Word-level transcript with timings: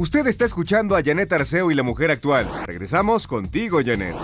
Usted 0.00 0.26
está 0.28 0.46
escuchando 0.46 0.96
a 0.96 1.02
Janet 1.04 1.30
Arceo 1.30 1.70
y 1.70 1.74
la 1.74 1.82
mujer 1.82 2.10
actual. 2.10 2.48
Regresamos 2.64 3.26
contigo, 3.26 3.80
Janet. 3.84 4.14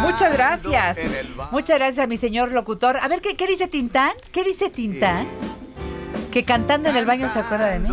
Muchas 0.00 0.32
gracias. 0.32 0.96
Muchas 1.52 1.78
gracias 1.78 2.04
a 2.04 2.08
mi 2.08 2.16
señor 2.16 2.50
locutor. 2.50 2.98
A 3.00 3.06
ver, 3.06 3.20
¿qué, 3.20 3.36
qué 3.36 3.46
dice 3.46 3.68
Tintán? 3.68 4.10
¿Qué 4.32 4.42
dice 4.42 4.68
Tintán? 4.68 5.28
Que 6.32 6.42
cantando 6.42 6.88
en 6.88 6.96
el 6.96 7.04
baño 7.04 7.28
se 7.32 7.38
acuerda 7.38 7.68
de 7.68 7.78
mí. 7.78 7.88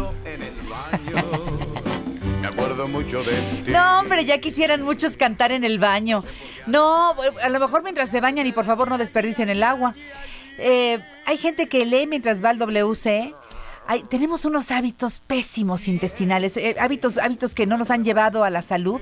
Me 2.42 2.48
acuerdo 2.48 2.88
mucho 2.88 3.24
de 3.24 3.34
ti. 3.64 3.72
No, 3.72 4.00
hombre, 4.00 4.26
ya 4.26 4.40
quisieran 4.40 4.82
muchos 4.82 5.18
cantar 5.18 5.52
en 5.52 5.64
el 5.64 5.78
baño. 5.78 6.24
No, 6.66 7.14
a 7.44 7.50
lo 7.50 7.60
mejor 7.60 7.84
mientras 7.84 8.10
se 8.10 8.22
bañan 8.22 8.48
y 8.48 8.54
por 8.54 8.66
favor 8.66 8.90
no 8.90 8.98
desperdicien 8.98 9.50
el 9.50 9.62
agua. 9.62 9.94
Eh, 10.58 10.98
hay 11.28 11.38
gente 11.38 11.68
que 11.68 11.86
lee 11.86 12.08
mientras 12.08 12.44
va 12.44 12.50
al 12.50 12.58
WC. 12.58 13.36
Tenemos 14.10 14.46
unos 14.46 14.72
hábitos 14.72 15.20
pésimos 15.20 15.88
intestinales, 15.88 16.58
eh, 16.58 16.76
hábitos, 16.80 17.18
hábitos 17.18 17.54
que 17.54 17.68
no 17.68 17.78
nos 17.78 17.92
han 17.92 18.04
llevado 18.04 18.44
a 18.44 18.50
la 18.50 18.62
salud. 18.62 19.00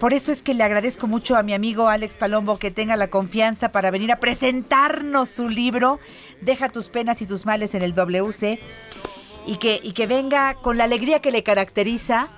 Por 0.00 0.14
eso 0.14 0.32
es 0.32 0.42
que 0.42 0.54
le 0.54 0.64
agradezco 0.64 1.06
mucho 1.06 1.36
a 1.36 1.42
mi 1.42 1.54
amigo 1.54 1.88
Alex 1.88 2.16
Palombo 2.16 2.58
que 2.58 2.70
tenga 2.70 2.96
la 2.96 3.08
confianza 3.08 3.70
para 3.70 3.90
venir 3.90 4.10
a 4.10 4.18
presentarnos 4.18 5.28
su 5.28 5.48
libro, 5.48 6.00
Deja 6.40 6.70
tus 6.70 6.88
penas 6.88 7.22
y 7.22 7.26
tus 7.26 7.46
males 7.46 7.74
en 7.74 7.82
el 7.82 7.94
WC 7.94 8.58
y 9.46 9.56
que, 9.58 9.80
y 9.82 9.92
que 9.92 10.06
venga 10.06 10.54
con 10.54 10.76
la 10.76 10.84
alegría 10.84 11.20
que 11.20 11.30
le 11.30 11.42
caracteriza 11.42 12.28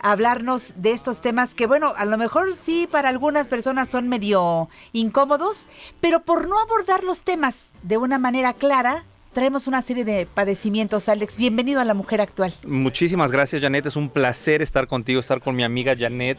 a 0.00 0.10
hablarnos 0.10 0.74
de 0.76 0.92
estos 0.92 1.20
temas 1.20 1.54
que, 1.54 1.66
bueno, 1.66 1.94
a 1.96 2.04
lo 2.04 2.18
mejor 2.18 2.54
sí 2.54 2.88
para 2.90 3.08
algunas 3.08 3.46
personas 3.46 3.88
son 3.88 4.08
medio 4.08 4.68
incómodos, 4.92 5.68
pero 6.00 6.22
por 6.24 6.48
no 6.48 6.58
abordar 6.60 7.04
los 7.04 7.22
temas 7.22 7.72
de 7.82 7.98
una 7.98 8.18
manera 8.18 8.52
clara, 8.54 9.04
traemos 9.32 9.66
una 9.66 9.82
serie 9.82 10.04
de 10.04 10.26
padecimientos. 10.26 11.08
Alex, 11.08 11.36
bienvenido 11.36 11.80
a 11.80 11.84
la 11.84 11.94
mujer 11.94 12.20
actual. 12.20 12.54
Muchísimas 12.66 13.32
gracias, 13.32 13.62
Janet. 13.62 13.86
Es 13.86 13.96
un 13.96 14.10
placer 14.10 14.62
estar 14.62 14.86
contigo, 14.86 15.20
estar 15.20 15.40
con 15.40 15.56
mi 15.56 15.64
amiga 15.64 15.96
Janet. 15.98 16.38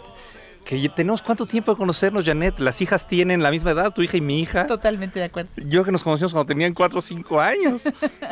Que 0.64 0.88
tenemos 0.88 1.22
cuánto 1.22 1.46
tiempo 1.46 1.72
de 1.72 1.78
conocernos, 1.78 2.24
Janet. 2.24 2.58
Las 2.60 2.82
hijas 2.82 3.06
tienen 3.06 3.44
la 3.44 3.52
misma 3.52 3.72
edad, 3.72 3.94
tu 3.94 4.02
hija 4.02 4.16
y 4.16 4.22
mi 4.22 4.40
hija. 4.40 4.66
Totalmente 4.66 5.20
de 5.20 5.26
acuerdo. 5.26 5.50
Yo 5.58 5.84
que 5.84 5.92
nos 5.92 6.04
conocimos 6.04 6.32
cuando 6.32 6.48
tenían 6.48 6.74
4 6.74 7.00
o 7.00 7.02
5 7.02 7.42
años. 7.42 7.84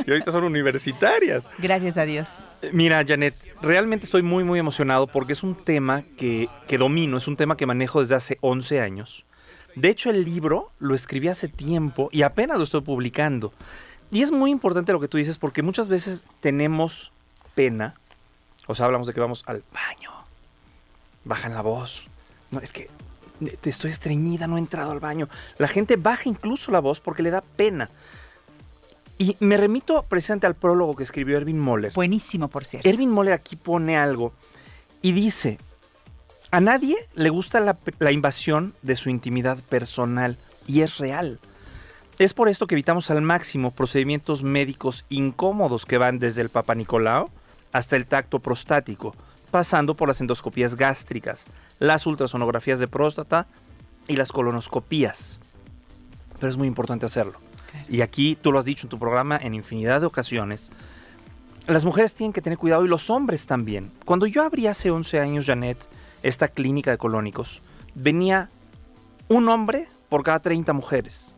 Y 0.05 0.09
ahorita 0.09 0.31
son 0.31 0.45
universitarias. 0.45 1.49
Gracias 1.57 1.97
a 1.97 2.03
Dios. 2.05 2.27
Mira, 2.71 3.03
Janet, 3.05 3.35
realmente 3.61 4.05
estoy 4.05 4.21
muy, 4.21 4.45
muy 4.45 4.59
emocionado 4.59 5.07
porque 5.07 5.33
es 5.33 5.43
un 5.43 5.55
tema 5.55 6.03
que, 6.15 6.47
que 6.67 6.77
domino, 6.77 7.17
es 7.17 7.27
un 7.27 7.35
tema 7.35 7.57
que 7.57 7.65
manejo 7.65 7.99
desde 7.99 8.15
hace 8.15 8.37
11 8.39 8.79
años. 8.79 9.25
De 9.75 9.89
hecho, 9.89 10.09
el 10.09 10.23
libro 10.23 10.71
lo 10.79 10.95
escribí 10.95 11.27
hace 11.27 11.47
tiempo 11.47 12.09
y 12.11 12.21
apenas 12.21 12.57
lo 12.57 12.63
estoy 12.63 12.81
publicando. 12.81 13.53
Y 14.11 14.21
es 14.21 14.31
muy 14.31 14.51
importante 14.51 14.91
lo 14.91 14.99
que 14.99 15.07
tú 15.07 15.17
dices 15.17 15.37
porque 15.37 15.63
muchas 15.63 15.87
veces 15.87 16.23
tenemos 16.41 17.11
pena. 17.55 17.95
O 18.67 18.75
sea, 18.75 18.85
hablamos 18.85 19.07
de 19.07 19.13
que 19.13 19.21
vamos 19.21 19.43
al 19.47 19.63
baño. 19.73 20.11
Bajan 21.23 21.53
la 21.53 21.61
voz. 21.61 22.07
No, 22.51 22.59
es 22.59 22.73
que 22.73 22.89
te 23.61 23.69
estoy 23.69 23.91
estreñida, 23.91 24.47
no 24.47 24.57
he 24.57 24.59
entrado 24.59 24.91
al 24.91 24.99
baño. 24.99 25.29
La 25.57 25.67
gente 25.67 25.95
baja 25.95 26.27
incluso 26.27 26.71
la 26.71 26.79
voz 26.79 26.99
porque 26.99 27.23
le 27.23 27.31
da 27.31 27.41
pena. 27.41 27.89
Y 29.17 29.37
me 29.39 29.55
remito 29.55 30.03
precisamente 30.03 30.47
al 30.47 30.55
prólogo 30.55 30.95
que 30.95 31.03
escribió 31.03 31.37
Erwin 31.37 31.59
Moller. 31.59 31.93
Buenísimo, 31.93 32.47
por 32.47 32.65
cierto. 32.65 32.89
Erwin 32.89 33.11
Moller 33.11 33.33
aquí 33.33 33.55
pone 33.55 33.97
algo 33.97 34.33
y 35.01 35.11
dice, 35.11 35.57
a 36.49 36.59
nadie 36.59 36.97
le 37.13 37.29
gusta 37.29 37.59
la, 37.59 37.77
la 37.99 38.11
invasión 38.11 38.73
de 38.81 38.95
su 38.95 39.09
intimidad 39.09 39.59
personal 39.59 40.37
y 40.67 40.81
es 40.81 40.97
real. 40.97 41.39
Es 42.21 42.35
por 42.35 42.49
esto 42.49 42.67
que 42.67 42.75
evitamos 42.75 43.09
al 43.09 43.23
máximo 43.23 43.71
procedimientos 43.71 44.43
médicos 44.43 45.05
incómodos 45.09 45.87
que 45.87 45.97
van 45.97 46.19
desde 46.19 46.43
el 46.43 46.49
Papa 46.49 46.75
Nicolau 46.75 47.31
hasta 47.71 47.95
el 47.95 48.05
tacto 48.05 48.37
prostático, 48.37 49.15
pasando 49.49 49.95
por 49.95 50.07
las 50.07 50.21
endoscopías 50.21 50.75
gástricas, 50.75 51.47
las 51.79 52.05
ultrasonografías 52.05 52.77
de 52.77 52.87
próstata 52.87 53.47
y 54.07 54.17
las 54.17 54.31
colonoscopías. 54.31 55.39
Pero 56.39 56.51
es 56.51 56.57
muy 56.57 56.67
importante 56.67 57.07
hacerlo. 57.07 57.39
Y 57.89 58.01
aquí 58.01 58.37
tú 58.39 58.51
lo 58.51 58.59
has 58.59 58.65
dicho 58.65 58.85
en 58.85 58.91
tu 58.91 58.99
programa 58.99 59.39
en 59.41 59.55
infinidad 59.55 59.99
de 59.99 60.05
ocasiones. 60.05 60.71
Las 61.65 61.85
mujeres 61.85 62.13
tienen 62.13 62.33
que 62.33 62.43
tener 62.43 62.59
cuidado 62.59 62.85
y 62.85 62.87
los 62.87 63.09
hombres 63.09 63.47
también. 63.47 63.91
Cuando 64.05 64.27
yo 64.27 64.43
abrí 64.43 64.67
hace 64.67 64.91
11 64.91 65.19
años, 65.19 65.47
Janet, 65.47 65.89
esta 66.21 66.49
clínica 66.49 66.91
de 66.91 66.99
colónicos, 66.99 67.63
venía 67.95 68.51
un 69.27 69.49
hombre 69.49 69.87
por 70.07 70.21
cada 70.21 70.39
30 70.39 70.71
mujeres. 70.73 71.33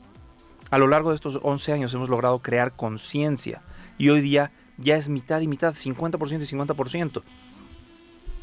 A 0.73 0.79
lo 0.79 0.87
largo 0.87 1.09
de 1.09 1.15
estos 1.15 1.39
11 1.43 1.71
años 1.71 1.93
hemos 1.93 2.09
logrado 2.09 2.39
crear 2.39 2.75
conciencia 2.75 3.61
y 3.99 4.09
hoy 4.09 4.21
día 4.21 4.51
ya 4.79 4.95
es 4.95 5.07
mitad 5.07 5.39
y 5.39 5.47
mitad, 5.47 5.75
50% 5.75 6.41
y 6.41 6.47
50%. 6.47 7.21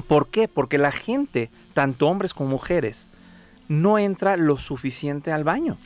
¿Por 0.06 0.28
qué? 0.28 0.46
Porque 0.46 0.78
la 0.78 0.92
gente, 0.92 1.50
tanto 1.74 2.06
hombres 2.06 2.32
como 2.32 2.50
mujeres, 2.50 3.08
no 3.66 3.98
entra 3.98 4.36
lo 4.36 4.58
suficiente 4.58 5.32
al 5.32 5.42
baño. 5.42 5.76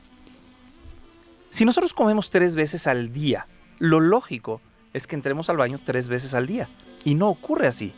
Si 1.49 1.65
nosotros 1.65 1.95
comemos 1.95 2.29
tres 2.29 2.57
veces 2.57 2.87
al 2.87 3.11
día, 3.11 3.47
lo 3.79 4.01
lógico 4.01 4.61
es 4.93 5.07
que 5.07 5.17
entremos 5.17 5.49
al 5.49 5.57
baño 5.57 5.81
tres 5.83 6.09
veces 6.09 6.35
al 6.35 6.47
día. 6.47 6.69
Y 7.05 7.15
no 7.15 7.31
ocurre 7.31 7.69
así. 7.69 7.95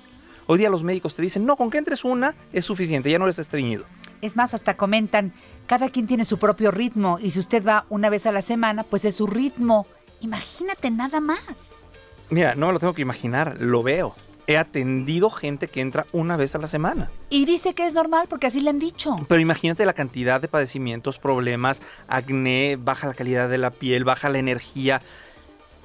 Hoy 0.46 0.58
día 0.58 0.70
los 0.70 0.84
médicos 0.84 1.16
te 1.16 1.22
dicen, 1.22 1.46
no, 1.46 1.56
con 1.56 1.68
que 1.68 1.78
entres 1.78 2.04
una 2.04 2.36
es 2.52 2.64
suficiente, 2.64 3.10
ya 3.10 3.18
no 3.18 3.24
eres 3.24 3.40
estreñido. 3.40 3.86
Es 4.22 4.36
más, 4.36 4.54
hasta 4.54 4.76
comentan, 4.76 5.32
cada 5.66 5.90
quien 5.90 6.06
tiene 6.06 6.24
su 6.24 6.38
propio 6.38 6.70
ritmo 6.70 7.18
y 7.20 7.30
si 7.30 7.40
usted 7.40 7.66
va 7.66 7.86
una 7.88 8.10
vez 8.10 8.26
a 8.26 8.32
la 8.32 8.42
semana, 8.42 8.84
pues 8.84 9.04
es 9.04 9.16
su 9.16 9.26
ritmo. 9.26 9.86
Imagínate 10.20 10.90
nada 10.90 11.20
más. 11.20 11.76
Mira, 12.30 12.54
no 12.54 12.66
me 12.66 12.72
lo 12.72 12.78
tengo 12.78 12.94
que 12.94 13.02
imaginar, 13.02 13.60
lo 13.60 13.82
veo. 13.82 14.14
He 14.48 14.56
atendido 14.58 15.28
gente 15.28 15.66
que 15.66 15.80
entra 15.80 16.06
una 16.12 16.36
vez 16.36 16.54
a 16.54 16.58
la 16.58 16.68
semana. 16.68 17.10
Y 17.30 17.46
dice 17.46 17.74
que 17.74 17.84
es 17.84 17.94
normal 17.94 18.26
porque 18.28 18.46
así 18.46 18.60
le 18.60 18.70
han 18.70 18.78
dicho. 18.78 19.16
Pero 19.28 19.40
imagínate 19.40 19.84
la 19.84 19.92
cantidad 19.92 20.40
de 20.40 20.46
padecimientos, 20.46 21.18
problemas, 21.18 21.82
acné, 22.06 22.76
baja 22.76 23.08
la 23.08 23.14
calidad 23.14 23.48
de 23.48 23.58
la 23.58 23.70
piel, 23.70 24.04
baja 24.04 24.28
la 24.28 24.38
energía. 24.38 25.02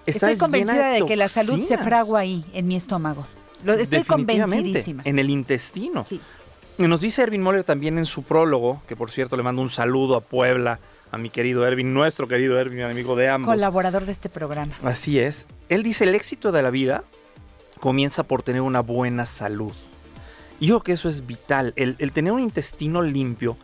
Estoy 0.05 0.33
Estás 0.33 0.37
convencida 0.37 0.75
llena 0.75 0.89
de 0.93 1.05
que 1.05 1.15
la 1.15 1.27
salud 1.27 1.59
se 1.61 1.77
fragua 1.77 2.19
ahí, 2.19 2.45
en 2.53 2.67
mi 2.67 2.75
estómago. 2.75 3.25
Lo, 3.63 3.73
estoy 3.73 4.03
convencidísima. 4.03 5.03
En 5.05 5.19
el 5.19 5.29
intestino. 5.29 6.05
Sí. 6.07 6.19
Y 6.81 6.87
nos 6.87 6.99
dice 6.99 7.21
Erwin 7.21 7.43
Moller 7.43 7.63
también 7.63 7.99
en 7.99 8.07
su 8.07 8.23
prólogo, 8.23 8.81
que 8.87 8.95
por 8.95 9.11
cierto 9.11 9.37
le 9.37 9.43
mando 9.43 9.61
un 9.61 9.69
saludo 9.69 10.15
a 10.15 10.21
Puebla, 10.21 10.79
a 11.11 11.19
mi 11.19 11.29
querido 11.29 11.63
Erwin, 11.63 11.93
nuestro 11.93 12.27
querido 12.27 12.59
Erwin, 12.59 12.81
amigo 12.81 13.15
de 13.15 13.29
ambos. 13.29 13.53
Colaborador 13.53 14.07
de 14.07 14.11
este 14.11 14.29
programa. 14.29 14.73
Así 14.83 15.19
es. 15.19 15.47
Él 15.69 15.83
dice, 15.83 16.05
el 16.05 16.15
éxito 16.15 16.51
de 16.51 16.63
la 16.63 16.71
vida 16.71 17.03
comienza 17.79 18.23
por 18.23 18.41
tener 18.41 18.63
una 18.63 18.79
buena 18.79 19.27
salud. 19.27 19.73
Y 20.59 20.65
yo 20.65 20.79
creo 20.79 20.83
que 20.83 20.91
eso 20.93 21.07
es 21.07 21.27
vital. 21.27 21.73
El, 21.75 21.97
el 21.99 22.11
tener 22.13 22.33
un 22.33 22.39
intestino 22.39 23.03
limpio 23.03 23.57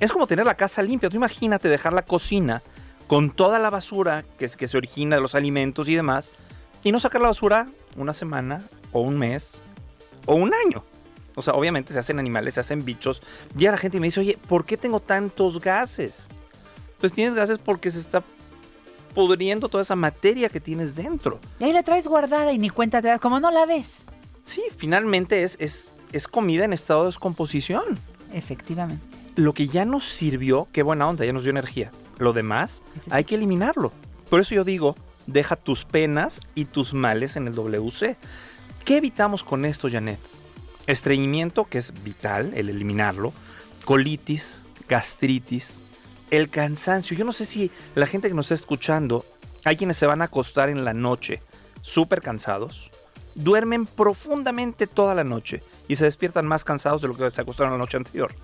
es 0.00 0.10
como 0.10 0.26
tener 0.26 0.44
la 0.44 0.56
casa 0.56 0.82
limpia. 0.82 1.10
Tú 1.10 1.18
imagínate 1.18 1.68
dejar 1.68 1.92
la 1.92 2.02
cocina 2.02 2.60
con 3.06 3.30
toda 3.30 3.60
la 3.60 3.70
basura 3.70 4.24
que, 4.36 4.48
que 4.48 4.66
se 4.66 4.76
origina 4.76 5.14
de 5.14 5.22
los 5.22 5.36
alimentos 5.36 5.88
y 5.88 5.94
demás 5.94 6.32
y 6.82 6.90
no 6.90 6.98
sacar 6.98 7.20
la 7.20 7.28
basura 7.28 7.68
una 7.96 8.12
semana 8.12 8.64
o 8.90 9.00
un 9.02 9.16
mes 9.16 9.62
o 10.26 10.34
un 10.34 10.52
año. 10.66 10.82
O 11.34 11.42
sea, 11.42 11.54
obviamente 11.54 11.92
se 11.92 11.98
hacen 11.98 12.18
animales, 12.18 12.54
se 12.54 12.60
hacen 12.60 12.84
bichos. 12.84 13.22
Y 13.56 13.64
la 13.64 13.76
gente 13.76 14.00
me 14.00 14.06
dice, 14.06 14.20
oye, 14.20 14.38
¿por 14.48 14.64
qué 14.64 14.76
tengo 14.76 15.00
tantos 15.00 15.60
gases? 15.60 16.28
Pues 16.98 17.12
tienes 17.12 17.34
gases 17.34 17.58
porque 17.58 17.90
se 17.90 17.98
está 17.98 18.22
pudriendo 19.14 19.68
toda 19.68 19.82
esa 19.82 19.96
materia 19.96 20.48
que 20.48 20.60
tienes 20.60 20.94
dentro. 20.94 21.40
Y 21.60 21.64
ahí 21.64 21.72
la 21.72 21.82
traes 21.82 22.06
guardada 22.06 22.52
y 22.52 22.58
ni 22.58 22.70
cuenta 22.70 23.02
te 23.02 23.08
das, 23.08 23.20
como 23.20 23.40
no 23.40 23.50
la 23.50 23.66
ves. 23.66 24.04
Sí, 24.42 24.62
finalmente 24.76 25.42
es, 25.42 25.56
es, 25.60 25.90
es 26.12 26.26
comida 26.28 26.64
en 26.64 26.72
estado 26.72 27.02
de 27.02 27.06
descomposición. 27.06 27.98
Efectivamente. 28.32 29.04
Lo 29.36 29.54
que 29.54 29.66
ya 29.66 29.84
nos 29.84 30.04
sirvió, 30.04 30.68
qué 30.72 30.82
buena 30.82 31.08
onda, 31.08 31.24
ya 31.24 31.32
nos 31.32 31.44
dio 31.44 31.50
energía. 31.50 31.90
Lo 32.18 32.32
demás 32.32 32.82
sí. 32.94 33.10
hay 33.10 33.24
que 33.24 33.36
eliminarlo. 33.36 33.92
Por 34.28 34.40
eso 34.40 34.54
yo 34.54 34.64
digo, 34.64 34.96
deja 35.26 35.56
tus 35.56 35.84
penas 35.84 36.40
y 36.54 36.66
tus 36.66 36.94
males 36.94 37.36
en 37.36 37.46
el 37.46 37.54
WC. 37.54 38.16
¿Qué 38.84 38.96
evitamos 38.96 39.44
con 39.44 39.64
esto, 39.64 39.88
Janet? 39.90 40.18
Estreñimiento, 40.86 41.64
que 41.64 41.78
es 41.78 41.92
vital, 42.02 42.52
el 42.54 42.68
eliminarlo. 42.68 43.32
Colitis, 43.84 44.62
gastritis, 44.88 45.82
el 46.30 46.48
cansancio. 46.50 47.16
Yo 47.16 47.24
no 47.24 47.32
sé 47.32 47.44
si 47.44 47.70
la 47.94 48.06
gente 48.06 48.28
que 48.28 48.34
nos 48.34 48.46
está 48.46 48.54
escuchando, 48.54 49.24
hay 49.64 49.76
quienes 49.76 49.96
se 49.96 50.06
van 50.06 50.22
a 50.22 50.26
acostar 50.26 50.68
en 50.68 50.84
la 50.84 50.94
noche 50.94 51.42
súper 51.82 52.20
cansados, 52.22 52.90
duermen 53.34 53.86
profundamente 53.86 54.86
toda 54.86 55.14
la 55.14 55.24
noche 55.24 55.62
y 55.88 55.96
se 55.96 56.04
despiertan 56.04 56.46
más 56.46 56.64
cansados 56.64 57.02
de 57.02 57.08
lo 57.08 57.14
que 57.16 57.30
se 57.30 57.40
acostaron 57.40 57.72
la 57.72 57.78
noche 57.78 57.96
anterior. 57.96 58.34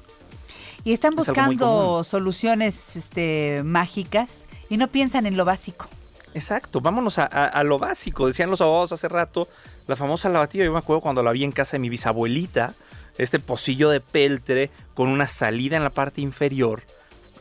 Y 0.84 0.92
están 0.92 1.14
buscando 1.14 2.02
soluciones 2.04 2.96
este, 2.96 3.62
mágicas 3.64 4.44
y 4.68 4.76
no 4.76 4.88
piensan 4.88 5.26
en 5.26 5.36
lo 5.36 5.44
básico. 5.44 5.86
Exacto, 6.34 6.80
vámonos 6.80 7.18
a, 7.18 7.24
a- 7.24 7.46
a 7.46 7.62
lo 7.64 7.78
básico. 7.78 8.26
Decían 8.26 8.50
los 8.50 8.60
abogados 8.60 8.92
hace 8.92 9.08
rato, 9.08 9.48
la 9.88 9.96
famosa 9.96 10.28
lavativa. 10.28 10.64
Yo 10.64 10.72
me 10.72 10.78
acuerdo 10.78 11.00
cuando 11.00 11.22
la 11.22 11.32
vi 11.32 11.42
en 11.42 11.50
casa 11.52 11.72
de 11.72 11.80
mi 11.80 11.88
bisabuelita, 11.88 12.74
este 13.16 13.40
pocillo 13.40 13.90
de 13.90 14.00
peltre 14.00 14.70
con 14.94 15.08
una 15.08 15.26
salida 15.26 15.76
en 15.76 15.82
la 15.82 15.90
parte 15.90 16.20
inferior 16.20 16.82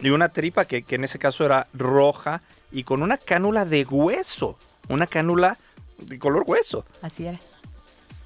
y 0.02 0.10
una 0.10 0.30
tripa 0.30 0.66
que, 0.66 0.82
que 0.84 0.96
en 0.96 1.04
ese 1.04 1.20
caso 1.20 1.46
era 1.46 1.68
roja 1.74 2.42
y 2.72 2.84
con 2.84 3.04
una 3.04 3.18
cánula 3.18 3.66
de 3.66 3.86
hueso, 3.86 4.58
una 4.90 5.06
cánula 5.08 5.58
de 6.00 6.18
color 6.20 6.44
hueso. 6.48 6.86
Así 7.02 7.26
era. 7.28 7.40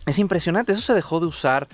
Es 0.06 0.18
impresionante, 0.20 0.72
eso 0.72 0.82
se 0.82 0.94
dejó 0.94 1.20
de 1.20 1.26
usar. 1.28 1.68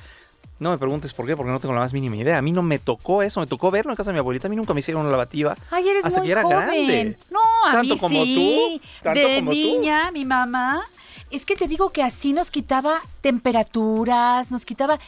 No 0.60 0.72
me 0.72 0.78
preguntes 0.80 1.14
por 1.14 1.28
qué, 1.28 1.36
porque 1.38 1.52
no 1.52 1.60
tengo 1.60 1.76
la 1.76 1.82
más 1.82 1.94
mínima 1.94 2.16
idea. 2.16 2.38
A 2.40 2.42
mí 2.42 2.52
no 2.52 2.64
me 2.64 2.80
tocó 2.80 3.22
eso, 3.22 3.40
me 3.40 3.46
tocó 3.48 3.70
verlo 3.70 3.92
en 3.92 3.96
casa 3.96 4.10
de 4.10 4.14
mi 4.14 4.20
abuelita. 4.20 4.48
A 4.48 4.50
mí 4.50 4.56
nunca 4.56 4.74
me 4.74 4.80
hicieron 4.80 5.02
una 5.04 5.12
lavativa. 5.12 5.56
Ay, 5.70 5.88
eres 5.88 6.04
hasta 6.04 6.20
muy 6.20 6.28
que 6.28 6.32
era 6.32 6.42
joven. 6.44 6.58
grande. 6.60 7.18
No, 7.30 7.40
a 7.66 7.72
Tanto 7.74 7.94
mí 7.94 8.00
como 8.00 8.24
sí. 8.24 8.80
tú, 8.82 8.88
tanto 9.04 9.20
de 9.20 9.36
como 9.36 9.52
tú. 9.52 9.56
niña, 9.56 10.12
mi 10.12 10.26
mamá. 10.26 10.84
Es 11.32 11.46
que 11.46 11.56
te 11.56 11.68
digo 11.68 11.92
que 11.92 12.04
así 12.04 12.34
nos 12.34 12.52
quitaba 12.52 13.02
temperaturas, 13.22 14.52
nos 14.52 14.66
quitaba 14.66 15.00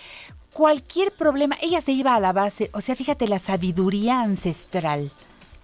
cualquier 0.54 1.12
problema. 1.12 1.58
Ella 1.62 1.80
se 1.82 1.92
iba 1.94 2.16
a 2.16 2.20
la 2.20 2.34
base. 2.34 2.70
O 2.74 2.82
sea, 2.82 2.96
fíjate 2.96 3.28
la 3.28 3.40
sabiduría 3.40 4.22
ancestral. 4.22 5.12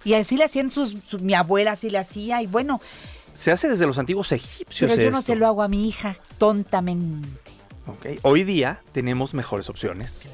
Y 0.04 0.14
así 0.14 0.36
le 0.36 0.44
hacían 0.44 0.70
sus, 0.70 0.96
su- 1.06 1.18
mi 1.18 1.34
abuela, 1.34 1.72
así 1.72 1.90
le 1.90 1.98
hacía. 1.98 2.40
Y 2.42 2.46
bueno, 2.46 2.80
Se 3.34 3.52
hace 3.52 3.68
desde 3.68 3.86
los 3.86 3.98
antiguos 3.98 4.32
egipcios. 4.32 4.90
pero 4.90 5.02
yo 5.02 5.10
no 5.10 5.20
se 5.20 5.36
lo 5.36 5.46
hago 5.46 5.62
a 5.62 5.68
mi 5.68 5.86
hija, 5.88 6.16
tontamente. 6.38 7.28
Ok, 7.86 8.06
Hoy 8.22 8.42
día 8.44 8.80
tenemos 8.92 9.34
mejores 9.34 9.68
opciones. 9.68 10.28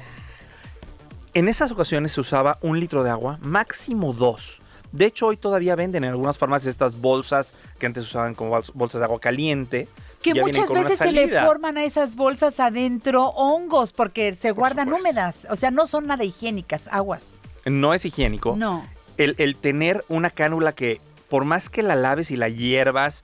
En 1.33 1.47
esas 1.47 1.71
ocasiones 1.71 2.11
se 2.11 2.21
usaba 2.21 2.59
un 2.61 2.79
litro 2.79 3.03
de 3.03 3.09
agua, 3.09 3.39
máximo 3.41 4.13
dos. 4.13 4.61
De 4.91 5.05
hecho, 5.05 5.25
hoy 5.27 5.37
todavía 5.37 5.75
venden 5.75 6.03
en 6.03 6.11
algunas 6.11 6.37
farmacias 6.37 6.69
estas 6.71 7.01
bolsas 7.01 7.53
que 7.79 7.87
antes 7.87 8.03
usaban 8.05 8.35
como 8.35 8.55
bols- 8.55 8.71
bolsas 8.75 8.99
de 9.01 9.05
agua 9.05 9.19
caliente. 9.19 9.87
Que 10.23 10.33
muchas 10.41 10.69
veces 10.71 10.97
se 10.97 11.11
le 11.11 11.27
forman 11.41 11.77
a 11.77 11.83
esas 11.83 12.15
bolsas 12.15 12.59
adentro 12.59 13.27
hongos 13.29 13.93
porque 13.93 14.35
se 14.35 14.51
guardan 14.51 14.87
supuesto. 14.87 15.09
húmedas. 15.09 15.47
O 15.49 15.55
sea, 15.55 15.69
no 15.69 15.85
son 15.85 16.07
nada 16.07 16.23
higiénicas, 16.23 16.87
aguas. 16.91 17.39
No 17.65 17.93
es 17.93 18.05
higiénico. 18.05 18.55
No. 18.55 18.87
El, 19.17 19.35
el 19.37 19.55
tener 19.55 20.03
una 20.09 20.29
cánula 20.29 20.73
que, 20.73 21.01
por 21.29 21.45
más 21.45 21.69
que 21.69 21.83
la 21.83 21.95
laves 21.95 22.31
y 22.31 22.37
la 22.37 22.49
hiervas, 22.49 23.23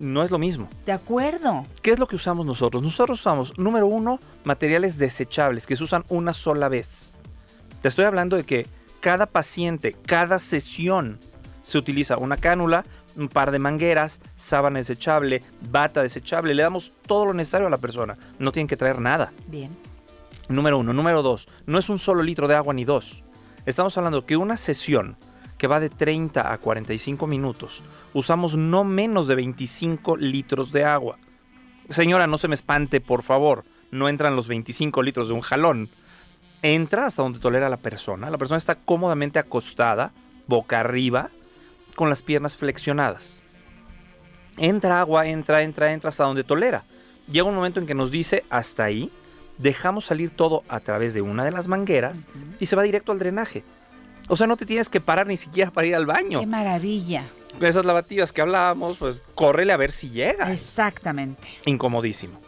no 0.00 0.22
es 0.24 0.30
lo 0.30 0.38
mismo. 0.38 0.68
De 0.86 0.92
acuerdo. 0.92 1.66
¿Qué 1.82 1.92
es 1.92 1.98
lo 1.98 2.08
que 2.08 2.16
usamos 2.16 2.44
nosotros? 2.46 2.82
Nosotros 2.82 3.20
usamos, 3.20 3.56
número 3.58 3.86
uno, 3.86 4.18
materiales 4.44 4.98
desechables 4.98 5.66
que 5.66 5.76
se 5.76 5.84
usan 5.84 6.04
una 6.08 6.32
sola 6.32 6.68
vez. 6.68 7.14
Te 7.82 7.88
estoy 7.88 8.06
hablando 8.06 8.36
de 8.36 8.44
que 8.44 8.66
cada 9.00 9.26
paciente, 9.26 9.94
cada 10.06 10.38
sesión, 10.38 11.20
se 11.62 11.78
utiliza 11.78 12.16
una 12.16 12.36
cánula, 12.36 12.84
un 13.20 13.28
par 13.28 13.50
de 13.50 13.58
mangueras, 13.58 14.20
sábana 14.36 14.78
desechable, 14.78 15.42
bata 15.70 16.02
desechable. 16.02 16.54
Le 16.54 16.62
damos 16.62 16.92
todo 17.06 17.26
lo 17.26 17.34
necesario 17.34 17.66
a 17.66 17.70
la 17.70 17.78
persona. 17.78 18.16
No 18.38 18.52
tienen 18.52 18.68
que 18.68 18.76
traer 18.76 19.00
nada. 19.00 19.32
Bien. 19.46 19.76
Número 20.48 20.78
uno. 20.78 20.92
Número 20.92 21.22
dos, 21.22 21.48
no 21.66 21.78
es 21.78 21.88
un 21.88 21.98
solo 21.98 22.22
litro 22.22 22.48
de 22.48 22.56
agua 22.56 22.74
ni 22.74 22.84
dos. 22.84 23.22
Estamos 23.66 23.96
hablando 23.96 24.26
que 24.26 24.36
una 24.36 24.56
sesión 24.56 25.16
que 25.58 25.66
va 25.66 25.78
de 25.78 25.90
30 25.90 26.52
a 26.52 26.56
45 26.56 27.26
minutos, 27.26 27.82
usamos 28.14 28.56
no 28.56 28.82
menos 28.82 29.26
de 29.26 29.34
25 29.34 30.16
litros 30.16 30.72
de 30.72 30.84
agua. 30.84 31.18
Señora, 31.90 32.26
no 32.26 32.38
se 32.38 32.48
me 32.48 32.54
espante, 32.54 33.00
por 33.00 33.22
favor. 33.22 33.64
No 33.90 34.08
entran 34.08 34.36
los 34.36 34.48
25 34.48 35.02
litros 35.02 35.28
de 35.28 35.34
un 35.34 35.42
jalón. 35.42 35.90
Entra 36.62 37.06
hasta 37.06 37.22
donde 37.22 37.40
tolera 37.40 37.68
la 37.68 37.76
persona. 37.76 38.30
La 38.30 38.38
persona 38.38 38.56
está 38.56 38.76
cómodamente 38.76 39.38
acostada, 39.38 40.12
boca 40.46 40.80
arriba, 40.80 41.30
con 42.00 42.08
las 42.08 42.22
piernas 42.22 42.56
flexionadas. 42.56 43.42
Entra 44.56 45.00
agua, 45.00 45.26
entra, 45.26 45.60
entra, 45.60 45.92
entra 45.92 46.08
hasta 46.08 46.24
donde 46.24 46.44
tolera. 46.44 46.84
Llega 47.30 47.46
un 47.46 47.54
momento 47.54 47.78
en 47.78 47.86
que 47.86 47.94
nos 47.94 48.10
dice 48.10 48.42
hasta 48.48 48.84
ahí, 48.84 49.10
dejamos 49.58 50.06
salir 50.06 50.30
todo 50.30 50.64
a 50.70 50.80
través 50.80 51.12
de 51.12 51.20
una 51.20 51.44
de 51.44 51.50
las 51.50 51.68
mangueras 51.68 52.26
y 52.58 52.64
se 52.64 52.74
va 52.74 52.84
directo 52.84 53.12
al 53.12 53.18
drenaje. 53.18 53.64
O 54.28 54.36
sea, 54.36 54.46
no 54.46 54.56
te 54.56 54.64
tienes 54.64 54.88
que 54.88 55.02
parar 55.02 55.26
ni 55.26 55.36
siquiera 55.36 55.70
para 55.70 55.88
ir 55.88 55.94
al 55.94 56.06
baño. 56.06 56.40
Qué 56.40 56.46
maravilla. 56.46 57.26
Esas 57.60 57.84
lavativas 57.84 58.32
que 58.32 58.40
hablábamos, 58.40 58.96
pues 58.96 59.20
córrele 59.34 59.74
a 59.74 59.76
ver 59.76 59.90
si 59.90 60.08
llega. 60.08 60.50
Exactamente. 60.50 61.48
Incomodísimo. 61.66 62.40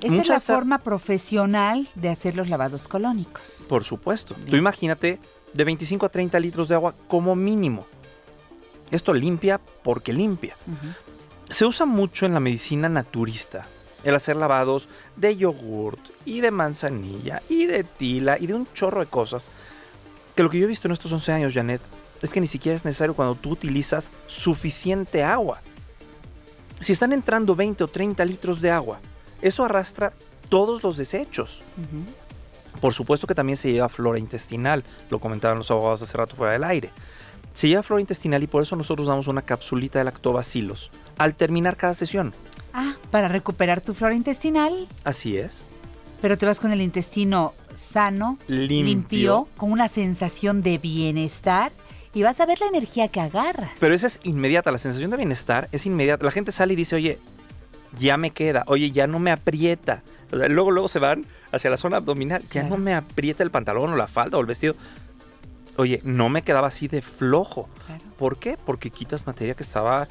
Esta 0.00 0.22
es 0.22 0.28
la 0.28 0.38
forma 0.38 0.78
profesional 0.78 1.88
de 1.96 2.08
hacer 2.08 2.36
los 2.36 2.48
lavados 2.48 2.86
colónicos. 2.86 3.66
Por 3.68 3.82
supuesto. 3.82 4.36
Tú 4.48 4.54
imagínate 4.54 5.18
de 5.52 5.64
25 5.64 6.06
a 6.06 6.08
30 6.08 6.38
litros 6.38 6.68
de 6.68 6.76
agua 6.76 6.94
como 7.08 7.34
mínimo. 7.34 7.84
Esto 8.90 9.12
limpia 9.12 9.60
porque 9.82 10.12
limpia. 10.12 10.56
Se 11.48 11.64
usa 11.64 11.86
mucho 11.86 12.26
en 12.26 12.34
la 12.34 12.40
medicina 12.40 12.88
naturista 12.88 13.66
el 14.04 14.14
hacer 14.14 14.36
lavados 14.36 14.88
de 15.16 15.36
yogurt 15.36 15.98
y 16.24 16.40
de 16.40 16.52
manzanilla 16.52 17.42
y 17.48 17.66
de 17.66 17.82
tila 17.82 18.38
y 18.38 18.46
de 18.46 18.54
un 18.54 18.68
chorro 18.72 19.00
de 19.00 19.06
cosas. 19.06 19.50
Que 20.36 20.42
lo 20.44 20.50
que 20.50 20.58
yo 20.58 20.64
he 20.64 20.68
visto 20.68 20.86
en 20.86 20.92
estos 20.92 21.10
11 21.10 21.32
años, 21.32 21.54
Janet, 21.54 21.80
es 22.22 22.30
que 22.30 22.40
ni 22.40 22.46
siquiera 22.46 22.76
es 22.76 22.84
necesario 22.84 23.14
cuando 23.14 23.34
tú 23.34 23.50
utilizas 23.50 24.12
suficiente 24.28 25.24
agua. 25.24 25.60
Si 26.80 26.92
están 26.92 27.12
entrando 27.12 27.56
20 27.56 27.84
o 27.84 27.88
30 27.88 28.24
litros 28.24 28.60
de 28.60 28.70
agua, 28.70 29.00
eso 29.42 29.64
arrastra 29.64 30.12
todos 30.48 30.82
los 30.82 30.96
desechos. 30.96 31.62
Por 32.80 32.94
supuesto 32.94 33.26
que 33.26 33.34
también 33.34 33.56
se 33.56 33.72
lleva 33.72 33.88
flora 33.88 34.18
intestinal, 34.18 34.84
lo 35.10 35.18
comentaban 35.18 35.58
los 35.58 35.70
abogados 35.70 36.02
hace 36.02 36.16
rato 36.16 36.36
fuera 36.36 36.52
del 36.52 36.64
aire. 36.64 36.90
Se 37.56 37.68
lleva 37.68 37.82
flora 37.82 38.02
intestinal 38.02 38.42
y 38.42 38.46
por 38.46 38.62
eso 38.62 38.76
nosotros 38.76 39.08
damos 39.08 39.28
una 39.28 39.40
capsulita 39.40 39.98
de 39.98 40.04
lactobacilos 40.04 40.90
al 41.16 41.34
terminar 41.34 41.78
cada 41.78 41.94
sesión. 41.94 42.34
Ah, 42.74 42.92
para 43.10 43.28
recuperar 43.28 43.80
tu 43.80 43.94
flora 43.94 44.14
intestinal, 44.14 44.86
Así 45.04 45.38
es. 45.38 45.64
pero 46.20 46.36
te 46.36 46.44
vas 46.44 46.60
con 46.60 46.70
el 46.72 46.82
intestino 46.82 47.54
sano, 47.74 48.36
Limpio. 48.46 49.48
con 49.56 49.72
una 49.72 49.88
sensación 49.88 50.60
de 50.60 50.76
bienestar 50.76 51.72
y 52.12 52.22
vas 52.22 52.40
a 52.40 52.46
ver 52.46 52.60
la 52.60 52.66
energía 52.66 53.08
que 53.08 53.20
agarras. 53.20 53.70
Pero 53.80 53.94
esa 53.94 54.08
es 54.08 54.20
inmediata, 54.24 54.70
la 54.70 54.76
sensación 54.78 55.10
de 55.10 55.16
bienestar 55.16 55.68
es 55.72 55.86
inmediata. 55.86 56.24
La 56.26 56.30
gente 56.32 56.52
sale 56.52 56.74
y 56.74 56.76
dice, 56.76 56.96
oye, 56.96 57.18
ya 57.98 58.18
me 58.18 58.32
queda, 58.32 58.64
oye, 58.66 58.90
ya 58.90 59.06
no 59.06 59.18
me 59.18 59.30
aprieta. 59.30 60.02
O 60.30 60.36
sea, 60.36 60.48
luego, 60.48 60.72
luego 60.72 60.88
se 60.88 60.98
van 60.98 61.24
hacia 61.52 61.70
la 61.70 61.78
zona 61.78 61.96
abdominal, 61.98 62.42
ya 62.42 62.48
Claro. 62.60 62.68
no 62.68 62.76
me 62.78 62.92
aprieta 62.94 63.42
el 63.42 63.50
pantalón 63.50 63.94
o 63.94 63.96
la 63.96 64.08
falda 64.08 64.36
o 64.36 64.40
el 64.42 64.46
vestido. 64.46 64.74
Oye, 65.78 66.00
no 66.04 66.28
me 66.28 66.42
quedaba 66.42 66.68
así 66.68 66.88
de 66.88 67.02
flojo. 67.02 67.68
Claro. 67.86 68.02
¿Por 68.18 68.38
qué? 68.38 68.56
Porque 68.64 68.90
quitas 68.90 69.26
materia 69.26 69.54
que 69.54 69.62
estaba 69.62 70.08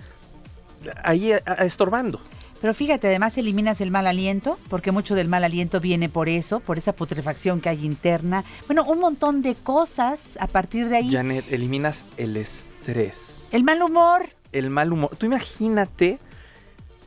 ahí 1.04 1.32
a- 1.34 1.42
a- 1.46 1.66
estorbando. 1.66 2.20
Pero 2.62 2.74
fíjate, 2.74 3.08
además 3.08 3.38
eliminas 3.38 3.82
el 3.82 3.92
mal 3.92 4.08
aliento, 4.08 4.58
porque 4.70 4.92
mucho 4.92 5.14
del 5.14 5.28
mal 5.28 5.44
aliento 5.44 5.80
viene 5.80 6.10
por 6.10 6.30
eso, 6.30 6.62
por 6.62 6.78
esa 6.78 6.94
putrefacción 6.94 7.60
que 7.62 7.70
hay 7.70 7.86
interna. 7.86 8.44
Bueno, 8.68 8.84
un 8.86 9.00
montón 9.00 9.42
de 9.42 9.56
cosas 9.56 10.38
a 10.40 10.48
partir 10.48 10.88
de 10.90 10.98
ahí. 10.98 11.12
Janet, 11.12 11.52
eliminas 11.52 12.06
el 12.18 12.38
estrés, 12.38 13.48
El 13.52 13.64
mal 13.64 13.82
humor. 13.84 14.30
el 14.52 14.70
mal 14.70 14.92
humor. 14.94 15.16
Tú 15.18 15.26
imagínate 15.26 16.18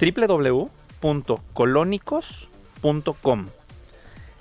www.colónicos.com. 0.00 2.55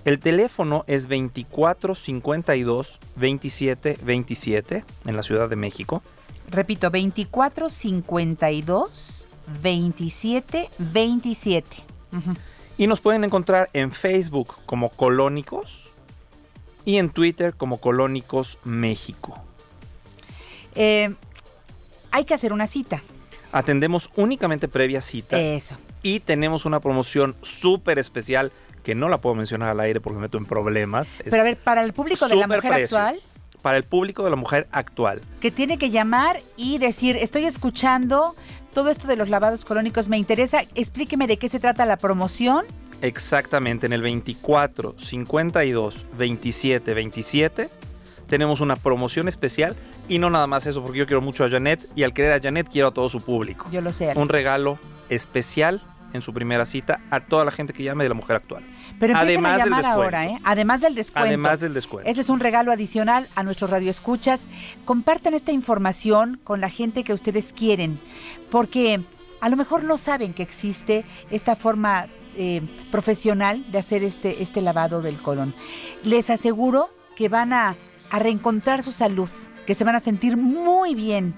El 0.06 0.20
teléfono 0.20 0.84
es 0.88 1.04
2452 1.10 3.00
27 3.16 3.98
27 4.04 4.86
en 5.06 5.16
la 5.16 5.24
Ciudad 5.24 5.50
de 5.50 5.56
México. 5.56 6.04
Repito, 6.50 6.92
24 6.92 7.70
52 7.70 9.28
27 9.62 10.70
27. 10.78 11.78
Ujú. 12.12 12.34
Y 12.78 12.88
nos 12.88 13.02
pueden 13.02 13.24
encontrar 13.24 13.70
en 13.74 13.92
Facebook 13.92 14.56
como 14.66 14.90
Colónicos 14.90 15.92
y 16.84 16.98
en 16.98 17.10
Twitter 17.10 17.56
como 17.56 17.80
Colónicos 17.80 18.60
México. 18.64 19.42
Eh, 20.76 21.16
hay 22.12 22.26
que 22.26 22.34
hacer 22.34 22.54
una 22.54 22.68
cita. 22.68 23.02
Atendemos 23.56 24.10
únicamente 24.18 24.68
previa 24.68 25.00
cita 25.00 25.40
Eso. 25.40 25.78
y 26.04 26.20
tenemos 26.20 26.66
una 26.66 26.82
promoción 26.82 27.38
súper 27.42 28.00
especial 28.00 28.52
que 28.84 28.96
no 28.96 29.08
la 29.08 29.22
puedo 29.22 29.34
mencionar 29.34 29.70
al 29.70 29.80
aire 29.80 30.02
porque 30.02 30.18
me 30.18 30.24
meto 30.24 30.38
en 30.38 30.46
problemas. 30.46 31.16
Pero 31.24 31.38
a 31.40 31.44
ver, 31.44 31.56
para 31.56 31.82
el 31.82 31.94
público 31.94 32.28
de 32.28 32.36
la 32.36 32.48
mujer 32.48 32.62
precio. 32.70 32.98
actual, 32.98 33.22
Para 33.62 33.78
el 33.78 33.86
público 33.86 34.26
de 34.26 34.30
la 34.32 34.36
mujer 34.36 34.68
actual. 34.74 35.22
que 35.40 35.52
tiene 35.52 35.78
que 35.78 35.90
llamar 35.90 36.42
y 36.58 36.80
decir, 36.80 37.16
estoy 37.16 37.46
escuchando 37.46 38.36
todo 38.74 38.90
esto 38.90 39.08
de 39.08 39.16
los 39.16 39.30
lavados 39.30 39.64
colónicos, 39.64 40.10
me 40.10 40.18
interesa, 40.18 40.64
explíqueme 40.76 41.26
de 41.26 41.38
qué 41.38 41.48
se 41.48 41.62
trata 41.62 41.86
la 41.86 41.96
promoción. 41.96 42.66
Exactamente, 43.02 43.86
en 43.86 43.94
el 43.94 44.02
24, 44.02 44.96
52, 45.00 46.06
27, 46.18 46.94
27 46.94 47.70
tenemos 48.28 48.62
una 48.62 48.76
promoción 48.76 49.28
especial 49.28 49.76
y 50.08 50.20
no 50.20 50.30
nada 50.30 50.48
más 50.48 50.66
eso, 50.66 50.82
porque 50.84 51.00
yo 51.00 51.06
quiero 51.06 51.22
mucho 51.22 51.44
a 51.44 51.50
Janet 51.50 51.88
y 51.96 52.04
al 52.04 52.14
querer 52.14 52.34
a 52.34 52.42
Janet 52.42 52.68
quiero 52.72 52.90
a 52.90 52.94
todo 52.94 53.10
su 53.10 53.22
público. 53.22 53.68
Yo 53.72 53.82
lo 53.82 53.94
sé. 53.94 54.06
Alex. 54.06 54.18
Un 54.18 54.30
regalo 54.30 54.80
especial 55.10 55.82
en 56.14 56.22
su 56.22 56.34
primera 56.34 56.66
cita 56.66 57.02
a 57.12 57.20
toda 57.20 57.46
la 57.46 57.52
gente 57.52 57.74
que 57.74 57.84
llame 57.84 58.04
de 58.06 58.10
la 58.10 58.16
mujer 58.16 58.38
actual. 58.38 58.64
Pero 59.00 59.16
además 59.16 59.54
a 59.54 59.58
del 59.58 59.66
llamar 59.66 59.82
descuento. 59.82 60.04
ahora, 60.04 60.26
¿eh? 60.28 60.40
Además 60.44 60.82
del 60.82 60.96
descuento. 60.96 61.28
Además 61.28 61.60
del 61.60 61.74
descuento. 61.74 62.10
Ese 62.10 62.22
es 62.22 62.30
un 62.30 62.40
regalo 62.40 62.72
adicional 62.72 63.30
a 63.36 63.44
nuestros 63.44 63.70
radioescuchas. 63.70 64.48
Compartan 64.86 65.34
esta 65.34 65.52
información 65.52 66.40
con 66.44 66.62
la 66.62 66.70
gente 66.70 67.04
que 67.04 67.14
ustedes 67.14 67.54
quieren, 67.54 68.00
porque 68.50 69.02
a 69.42 69.50
lo 69.50 69.58
mejor 69.58 69.84
no 69.84 69.98
saben 69.98 70.34
que 70.34 70.44
existe 70.44 71.06
esta 71.30 71.56
forma 71.56 72.08
eh, 72.38 72.62
profesional 72.92 73.70
de 73.72 73.78
hacer 73.78 74.04
este, 74.04 74.42
este 74.42 74.62
lavado 74.62 75.02
del 75.02 75.18
colon. 75.18 75.54
Les 76.04 76.30
aseguro 76.30 76.90
que 77.16 77.30
van 77.30 77.54
a, 77.54 77.76
a 78.16 78.20
reencontrar 78.20 78.82
su 78.82 78.94
salud, 78.94 79.30
que 79.66 79.76
se 79.76 79.84
van 79.84 79.96
a 79.96 80.00
sentir 80.00 80.38
muy 80.38 80.96
bien. 80.96 81.36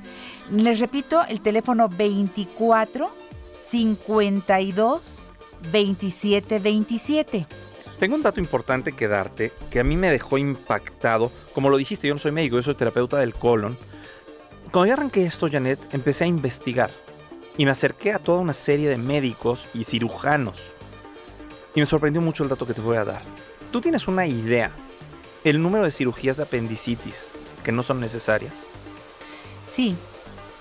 Les 0.51 0.77
repito, 0.77 1.25
el 1.27 1.41
teléfono 1.41 1.89
24 1.89 3.09
52 3.67 5.33
27 5.71 6.59
27. 6.59 7.47
Tengo 7.97 8.13
un 8.13 8.21
dato 8.21 8.39
importante 8.39 8.91
que 8.91 9.07
darte 9.07 9.51
que 9.71 9.79
a 9.79 9.83
mí 9.83 9.97
me 9.97 10.11
dejó 10.11 10.37
impactado. 10.37 11.31
Como 11.51 11.71
lo 11.71 11.77
dijiste, 11.77 12.07
yo 12.07 12.13
no 12.13 12.19
soy 12.19 12.31
médico, 12.31 12.57
yo 12.57 12.61
soy 12.61 12.75
terapeuta 12.75 13.17
del 13.17 13.33
colon. 13.33 13.75
Cuando 14.71 14.85
yo 14.85 14.93
arranqué 14.93 15.25
esto, 15.25 15.49
Janet, 15.51 15.79
empecé 15.95 16.25
a 16.25 16.27
investigar 16.27 16.91
y 17.57 17.65
me 17.65 17.71
acerqué 17.71 18.13
a 18.13 18.19
toda 18.19 18.39
una 18.39 18.53
serie 18.53 18.87
de 18.87 18.97
médicos 18.97 19.67
y 19.73 19.83
cirujanos. 19.83 20.67
Y 21.73 21.79
me 21.79 21.87
sorprendió 21.87 22.21
mucho 22.21 22.43
el 22.43 22.49
dato 22.49 22.67
que 22.67 22.75
te 22.75 22.81
voy 22.81 22.97
a 22.97 23.05
dar. 23.05 23.23
Tú 23.71 23.81
tienes 23.81 24.07
una 24.07 24.27
idea, 24.27 24.71
el 25.49 25.61
número 25.61 25.83
de 25.83 25.91
cirugías 25.91 26.37
de 26.37 26.43
apendicitis 26.43 27.31
que 27.63 27.71
no 27.71 27.83
son 27.83 27.99
necesarias. 27.99 28.65
Sí, 29.69 29.95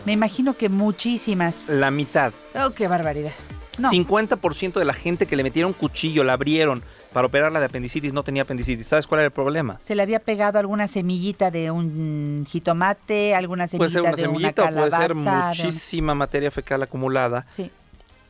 me 0.05 0.13
imagino 0.13 0.55
que 0.55 0.69
muchísimas. 0.69 1.69
La 1.69 1.91
mitad. 1.91 2.33
Oh, 2.55 2.71
qué 2.71 2.89
barbaridad. 2.89 3.33
No. 3.79 3.91
50% 3.91 4.79
de 4.79 4.85
la 4.87 4.95
gente 4.95 5.27
que 5.27 5.37
le 5.37 5.43
metieron 5.43 5.73
cuchillo, 5.75 6.25
la 6.25 6.33
abrieron 6.33 6.83
para 7.13 7.27
operarla 7.27 7.61
de 7.61 7.67
apendicitis 7.67 8.13
no 8.13 8.23
tenía 8.23 8.43
apendicitis. 8.43 8.87
¿Sabes 8.87 9.07
cuál 9.07 9.21
era 9.21 9.27
el 9.27 9.33
problema? 9.33 9.79
Se 9.83 9.95
le 9.95 10.03
había 10.03 10.19
pegado 10.21 10.59
alguna 10.59 10.87
semillita 10.89 11.51
de 11.51 11.71
un 11.71 12.47
jitomate, 12.49 13.35
alguna 13.35 13.67
Puede 13.69 13.91
ser 13.91 14.03
semillita 14.03 14.09
una 14.09 14.17
de 14.17 14.23
una 14.23 14.33
semillita 14.33 14.65
o 14.65 14.75
puede 14.75 14.91
ser 14.91 15.13
un- 15.13 15.25
muchísima 15.25 16.15
materia 16.15 16.51
fecal 16.51 16.83
acumulada. 16.83 17.47
Sí. 17.51 17.71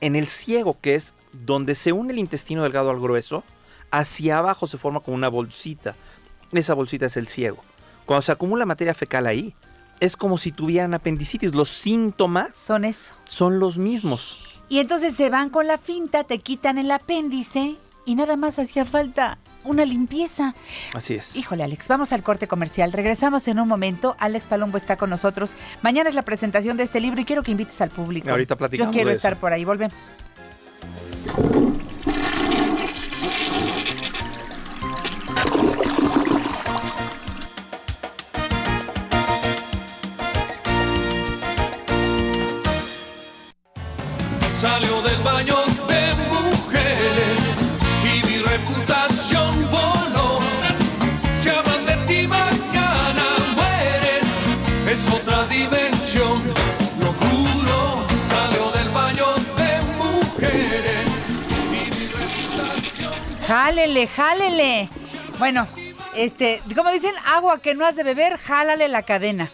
En 0.00 0.14
el 0.16 0.26
ciego, 0.28 0.76
que 0.80 0.94
es 0.96 1.14
donde 1.32 1.74
se 1.74 1.92
une 1.92 2.12
el 2.12 2.18
intestino 2.18 2.62
delgado 2.64 2.90
al 2.90 3.00
grueso, 3.00 3.44
hacia 3.90 4.38
abajo 4.38 4.66
se 4.66 4.78
forma 4.78 5.00
como 5.00 5.14
una 5.16 5.28
bolsita. 5.28 5.94
Esa 6.52 6.74
bolsita 6.74 7.06
es 7.06 7.16
el 7.16 7.28
ciego. 7.28 7.58
Cuando 8.04 8.22
se 8.22 8.32
acumula 8.32 8.66
materia 8.66 8.94
fecal 8.94 9.26
ahí, 9.26 9.54
es 10.00 10.16
como 10.16 10.38
si 10.38 10.52
tuvieran 10.52 10.94
apendicitis. 10.94 11.54
Los 11.54 11.68
síntomas 11.68 12.56
Son 12.56 12.84
eso. 12.84 13.12
son 13.24 13.58
los 13.58 13.78
mismos. 13.78 14.38
Y 14.68 14.78
entonces 14.78 15.14
se 15.14 15.30
van 15.30 15.50
con 15.50 15.66
la 15.66 15.78
finta, 15.78 16.24
te 16.24 16.38
quitan 16.38 16.78
el 16.78 16.90
apéndice 16.90 17.76
y 18.04 18.14
nada 18.14 18.36
más 18.36 18.58
hacía 18.58 18.84
falta 18.84 19.38
una 19.64 19.84
limpieza. 19.84 20.54
Así 20.94 21.14
es. 21.14 21.34
Híjole, 21.34 21.64
Alex, 21.64 21.88
vamos 21.88 22.12
al 22.12 22.22
corte 22.22 22.46
comercial. 22.46 22.92
Regresamos 22.92 23.48
en 23.48 23.58
un 23.58 23.66
momento. 23.66 24.14
Alex 24.18 24.46
Palombo 24.46 24.76
está 24.76 24.96
con 24.96 25.10
nosotros. 25.10 25.54
Mañana 25.82 26.08
es 26.08 26.14
la 26.14 26.22
presentación 26.22 26.76
de 26.76 26.84
este 26.84 27.00
libro 27.00 27.20
y 27.20 27.24
quiero 27.24 27.42
que 27.42 27.50
invites 27.50 27.80
al 27.80 27.90
público. 27.90 28.30
Ahorita 28.30 28.54
platicamos 28.56 28.92
Yo 28.92 28.96
quiero 28.96 29.10
de 29.10 29.16
estar 29.16 29.32
eso. 29.32 29.40
por 29.40 29.52
ahí. 29.52 29.64
Volvemos. 29.64 30.20
Jálele. 64.04 64.90
Bueno, 65.38 65.66
este, 66.14 66.60
como 66.74 66.90
dicen, 66.90 67.14
agua 67.24 67.62
que 67.62 67.74
no 67.74 67.86
has 67.86 67.96
de 67.96 68.02
beber, 68.02 68.36
jálale 68.36 68.88
la 68.88 69.04
cadena. 69.04 69.50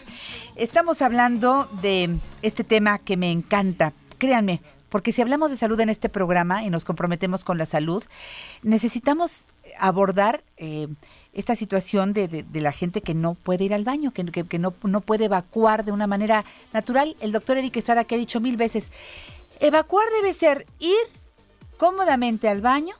Estamos 0.56 1.00
hablando 1.00 1.68
de 1.80 2.16
este 2.42 2.64
tema 2.64 2.98
que 2.98 3.16
me 3.16 3.30
encanta. 3.30 3.92
Créanme, 4.18 4.60
porque 4.88 5.12
si 5.12 5.22
hablamos 5.22 5.52
de 5.52 5.56
salud 5.56 5.78
en 5.78 5.90
este 5.90 6.08
programa 6.08 6.64
y 6.64 6.70
nos 6.70 6.84
comprometemos 6.84 7.44
con 7.44 7.56
la 7.56 7.66
salud, 7.66 8.02
necesitamos 8.62 9.46
abordar 9.78 10.42
eh, 10.56 10.88
esta 11.32 11.54
situación 11.54 12.12
de, 12.12 12.44
la 12.52 12.72
gente 12.72 13.00
que 13.00 13.14
no 13.14 13.34
puede 13.34 13.64
ir 13.64 13.74
al 13.74 13.84
baño, 13.84 14.12
que 14.12 14.58
no, 14.58 14.74
no 14.82 15.00
puede 15.02 15.26
evacuar 15.26 15.84
de 15.84 15.92
una 15.92 16.08
manera 16.08 16.44
natural. 16.72 17.16
El 17.20 17.30
doctor 17.30 17.58
Eric 17.58 17.76
Estrada 17.76 18.04
que 18.04 18.16
ha 18.16 18.18
dicho 18.18 18.40
mil 18.40 18.56
veces, 18.56 18.90
evacuar 19.60 20.08
debe 20.16 20.32
ser 20.32 20.66
ir 20.80 20.98
cómodamente 21.76 22.48
al 22.48 22.60
baño, 22.60 22.94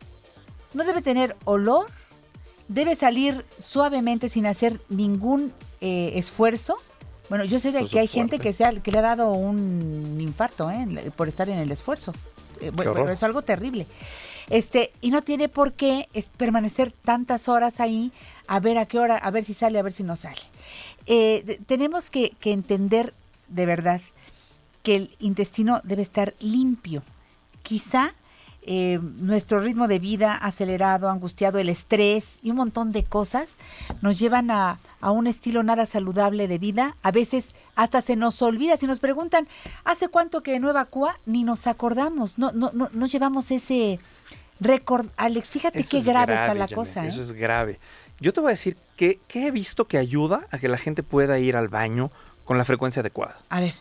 no 0.74 0.84
debe 0.84 1.02
tener 1.02 1.36
olor, 1.44 1.86
debe 2.68 2.96
salir 2.96 3.44
suavemente 3.58 4.28
sin 4.28 4.46
hacer 4.46 4.80
ningún 4.88 5.52
eh, 5.80 6.12
esfuerzo. 6.14 6.76
Bueno, 7.28 7.44
yo 7.44 7.60
sé 7.60 7.72
de 7.72 7.86
que 7.86 7.98
hay 8.00 8.08
gente 8.08 8.38
que, 8.38 8.52
se 8.52 8.64
ha- 8.64 8.72
que 8.80 8.90
le 8.92 8.98
ha 8.98 9.02
dado 9.02 9.32
un 9.32 10.18
infarto 10.20 10.70
¿eh? 10.70 11.10
por 11.16 11.28
estar 11.28 11.48
en 11.48 11.58
el 11.58 11.70
esfuerzo. 11.70 12.12
Eh, 12.60 12.70
bueno, 12.70 13.08
es 13.08 13.22
algo 13.22 13.42
terrible. 13.42 13.86
Este, 14.50 14.92
y 15.00 15.10
no 15.10 15.22
tiene 15.22 15.48
por 15.48 15.72
qué 15.72 16.08
permanecer 16.36 16.92
tantas 16.92 17.48
horas 17.48 17.80
ahí 17.80 18.12
a 18.46 18.60
ver 18.60 18.76
a 18.76 18.86
qué 18.86 18.98
hora, 18.98 19.16
a 19.16 19.30
ver 19.30 19.44
si 19.44 19.54
sale, 19.54 19.78
a 19.78 19.82
ver 19.82 19.92
si 19.92 20.02
no 20.02 20.16
sale. 20.16 20.40
Eh, 21.06 21.58
tenemos 21.66 22.10
que, 22.10 22.30
que 22.40 22.52
entender 22.52 23.14
de 23.48 23.66
verdad 23.66 24.00
que 24.82 24.96
el 24.96 25.16
intestino 25.20 25.80
debe 25.84 26.02
estar 26.02 26.34
limpio. 26.40 27.02
Quizá 27.62 28.14
eh, 28.64 28.98
nuestro 29.16 29.58
ritmo 29.60 29.88
de 29.88 29.98
vida 29.98 30.34
acelerado, 30.34 31.10
angustiado, 31.10 31.58
el 31.58 31.68
estrés 31.68 32.38
y 32.42 32.50
un 32.50 32.56
montón 32.56 32.92
de 32.92 33.02
cosas 33.04 33.56
nos 34.02 34.18
llevan 34.18 34.50
a, 34.50 34.78
a 35.00 35.10
un 35.10 35.26
estilo 35.26 35.62
nada 35.62 35.84
saludable 35.86 36.46
de 36.48 36.58
vida. 36.58 36.96
A 37.02 37.10
veces 37.10 37.54
hasta 37.74 38.00
se 38.00 38.14
nos 38.16 38.40
olvida. 38.40 38.76
Si 38.76 38.86
nos 38.86 39.00
preguntan, 39.00 39.48
¿hace 39.84 40.08
cuánto 40.08 40.42
que 40.42 40.60
no 40.60 40.70
evacúa? 40.70 41.18
Ni 41.26 41.42
nos 41.44 41.66
acordamos. 41.66 42.38
No, 42.38 42.52
no, 42.52 42.70
no, 42.72 42.88
no 42.92 43.06
llevamos 43.06 43.50
ese 43.50 43.98
récord. 44.60 45.06
Alex, 45.16 45.50
fíjate 45.50 45.80
Eso 45.80 45.90
qué 45.90 45.98
es 45.98 46.04
grave, 46.04 46.34
está 46.34 46.54
la 46.54 46.66
Janet, 46.68 46.74
cosa. 46.74 47.04
¿eh? 47.04 47.08
Eso 47.08 47.20
es 47.20 47.32
grave. 47.32 47.80
Yo 48.20 48.32
te 48.32 48.40
voy 48.40 48.50
a 48.50 48.52
decir 48.52 48.76
que, 48.96 49.18
que 49.26 49.48
he 49.48 49.50
visto 49.50 49.86
que 49.86 49.98
ayuda 49.98 50.46
a 50.52 50.58
que 50.58 50.68
la 50.68 50.78
gente 50.78 51.02
pueda 51.02 51.38
ir 51.40 51.56
al 51.56 51.66
baño 51.68 52.12
con 52.44 52.58
la 52.58 52.64
frecuencia 52.64 53.00
adecuada. 53.00 53.36
A 53.48 53.58
ver, 53.60 53.74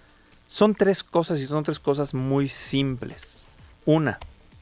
Son 0.47 0.73
tres 0.73 1.03
cosas 1.03 1.39
y 1.39 1.45
son 1.45 1.63
tres 1.63 1.77
cosas 1.79 2.15
muy 2.15 2.49
simples. 2.49 3.45
Una, 3.85 4.19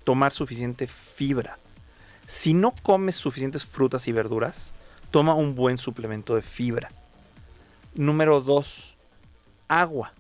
tomar 0.09 0.33
suficiente 0.33 0.87
fibra. 0.87 1.59
Si 2.25 2.55
no 2.55 2.73
comes 2.81 3.13
suficientes 3.15 3.63
frutas 3.63 4.07
y 4.07 4.11
verduras, 4.11 4.71
toma 5.11 5.35
un 5.35 5.53
buen 5.53 5.77
suplemento 5.77 6.33
de 6.35 6.41
fibra. 6.41 6.89
Número 7.93 8.41
dos, 8.41 8.95
agua. 9.67 10.13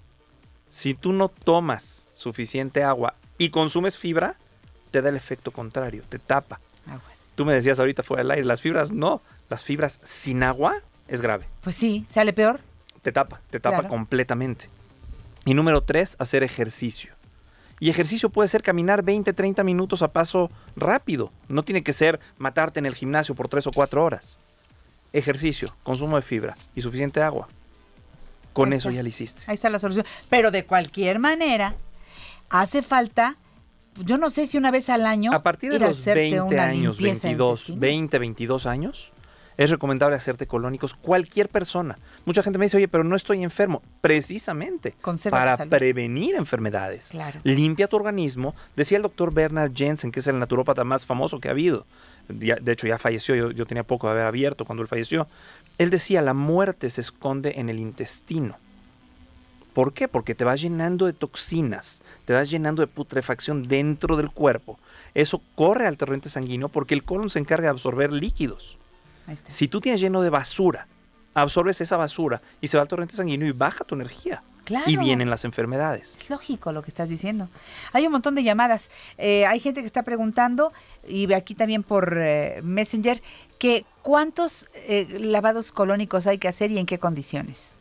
Si 0.69 0.93
tú 0.93 1.11
no 1.11 1.27
tomas 1.27 2.07
suficiente 2.13 2.83
agua 2.83 3.15
y 3.39 3.49
consumes 3.49 3.97
fibra, 3.97 4.35
te 4.91 5.01
da 5.01 5.09
el 5.09 5.15
efecto 5.15 5.49
contrario, 5.49 6.03
te 6.07 6.19
tapa. 6.19 6.59
aguas. 6.85 7.27
Tú 7.33 7.45
me 7.45 7.53
decías 7.55 7.79
ahorita 7.79 8.03
fuera 8.03 8.21
del 8.21 8.29
aire, 8.29 8.45
las 8.45 8.61
fibras 8.61 8.91
no. 8.91 9.23
Las 9.49 9.63
fibras 9.63 9.99
sin 10.03 10.43
agua 10.43 10.83
es 11.07 11.23
grave 11.23 11.47
Pues 11.63 11.75
sí, 11.75 12.05
sale 12.11 12.31
peor. 12.33 12.59
te 13.01 13.11
tapa, 13.11 13.41
te 13.49 13.59
tapa 13.59 13.77
Claro. 13.77 13.89
completamente. 13.89 14.69
Y 15.45 15.55
número 15.55 15.81
tres, 15.81 16.15
hacer 16.19 16.43
ejercicio. 16.43 17.15
Y 17.79 17.89
ejercicio 17.89 18.29
puede 18.29 18.49
ser 18.49 18.61
caminar 18.61 19.03
20, 19.03 19.31
30 19.33 19.63
minutos 19.63 20.01
a 20.01 20.11
paso 20.11 20.49
rápido. 20.75 21.31
No 21.47 21.63
tiene 21.63 21.83
que 21.83 21.93
ser 21.93 22.19
matarte 22.37 22.79
en 22.79 22.85
el 22.85 22.95
gimnasio 22.95 23.35
por 23.35 23.47
3 23.47 23.67
o 23.67 23.71
4 23.71 24.03
horas. 24.03 24.37
Ejercicio, 25.13 25.75
consumo 25.83 26.17
de 26.17 26.21
fibra 26.21 26.57
y 26.75 26.81
suficiente 26.81 27.21
agua. 27.21 27.47
Con 28.53 28.71
Ahí 28.71 28.77
eso 28.77 28.89
está. 28.89 28.97
ya 28.97 29.03
lo 29.03 29.09
hiciste. 29.09 29.43
Ahí 29.47 29.55
está 29.55 29.69
la 29.69 29.79
solución. 29.79 30.05
Pero 30.29 30.51
de 30.51 30.65
cualquier 30.65 31.19
manera, 31.19 31.75
hace 32.49 32.81
falta 32.81 33.37
yo 34.05 34.17
no 34.17 34.29
sé 34.29 34.47
si 34.47 34.57
una 34.57 34.71
vez 34.71 34.89
al 34.89 35.05
año 35.05 35.33
A 35.33 35.43
partir 35.43 35.71
de 35.71 35.79
los 35.79 35.99
hacerte 35.99 36.21
20 36.21 36.41
una 36.41 36.63
años, 36.63 36.97
limpieza 36.99 37.27
22, 37.27 37.59
intestinal. 37.59 37.79
20, 37.79 38.19
22 38.19 38.65
años, 38.65 39.11
es 39.59 39.69
recomendable 39.69 40.15
hacerte 40.15 40.47
colónicos 40.47 40.95
cualquier 40.95 41.49
persona. 41.49 41.99
Mucha 42.23 42.41
gente 42.41 42.57
me 42.57 42.65
dice, 42.65 42.77
oye, 42.77 42.87
pero 42.87 43.03
no 43.03 43.17
estoy 43.17 43.43
enfermo. 43.43 43.81
Precisamente 43.99 44.95
Conserva 45.01 45.37
para 45.57 45.65
prevenir 45.65 46.35
enfermedades. 46.35 47.07
Claro. 47.09 47.41
Limpia 47.43 47.87
tu 47.89 47.97
organismo. 47.97 48.55
Decía 48.77 48.95
el 48.95 49.01
doctor 49.03 49.33
Bernard 49.33 49.73
Jensen, 49.75 50.13
que 50.13 50.21
es 50.21 50.27
el 50.27 50.39
naturópata 50.39 50.85
más 50.85 51.05
famoso 51.05 51.41
que 51.41 51.49
ha 51.49 51.51
habido. 51.51 51.85
Ya- 52.29 52.55
de 52.55 52.71
hecho, 52.71 52.87
ya 52.87 52.97
falleció. 52.97 53.35
Yo, 53.35 53.51
yo 53.51 53.65
tenía 53.65 53.83
poco 53.83 54.07
de 54.07 54.13
haber 54.13 54.23
abierto 54.27 54.63
cuando 54.63 54.81
él 54.81 54.87
falleció. 54.87 55.27
Él 55.77 55.89
decía, 55.89 56.21
la 56.21 56.33
muerte 56.33 56.89
se 56.89 57.01
esconde 57.01 57.59
en 57.59 57.67
el 57.67 57.79
intestino. 57.79 58.55
¿Por 59.73 59.91
qué? 59.91 60.07
Porque 60.07 60.35
te 60.35 60.45
vas 60.45 60.61
llenando 60.61 61.05
de 61.05 61.11
toxinas, 61.13 62.01
te 62.23 62.31
vas 62.31 62.49
llenando 62.49 62.81
de 62.81 62.87
putrefacción 62.87 63.67
dentro 63.67 64.15
del 64.15 64.29
cuerpo. 64.31 64.79
Eso 65.13 65.41
corre 65.55 65.85
al 65.85 65.97
torrente 65.97 66.29
sanguíneo 66.29 66.69
porque 66.69 66.93
el 66.93 67.03
colon 67.03 67.29
se 67.29 67.39
encarga 67.39 67.63
de 67.65 67.71
absorber 67.71 68.13
líquidos. 68.13 68.77
Si 69.47 69.67
tú 69.67 69.81
tienes 69.81 70.01
lleno 70.01 70.21
de 70.21 70.29
basura, 70.29 70.87
absorbes 71.33 71.81
esa 71.81 71.97
basura 71.97 72.41
y 72.61 72.67
se 72.67 72.77
va 72.77 72.83
al 72.83 72.87
torrente 72.87 73.15
sanguíneo 73.15 73.47
y 73.47 73.51
baja 73.51 73.83
tu 73.83 73.95
energía. 73.95 74.43
Claro. 74.65 74.85
Y 74.87 74.97
vienen 74.97 75.31
las 75.31 75.45
enfermedades. 75.45 76.15
Es 76.21 76.29
lógico 76.29 76.71
lo 76.71 76.83
que 76.83 76.89
estás 76.89 77.09
diciendo. 77.09 77.49
Hay 77.91 78.05
un 78.05 78.11
montón 78.11 78.35
de 78.35 78.43
llamadas. 78.43 78.91
Eh, 79.17 79.47
hay 79.47 79.59
gente 79.59 79.81
que 79.81 79.87
está 79.87 80.03
preguntando, 80.03 80.71
y 81.07 81.31
aquí 81.33 81.55
también 81.55 81.81
por 81.81 82.15
eh, 82.19 82.61
Messenger, 82.61 83.19
que 83.57 83.85
cuántos 84.03 84.67
eh, 84.75 85.07
lavados 85.19 85.71
colónicos 85.71 86.27
hay 86.27 86.37
que 86.37 86.47
hacer 86.47 86.69
y 86.69 86.77
en 86.77 86.85
qué 86.85 86.99
condiciones. 86.99 87.71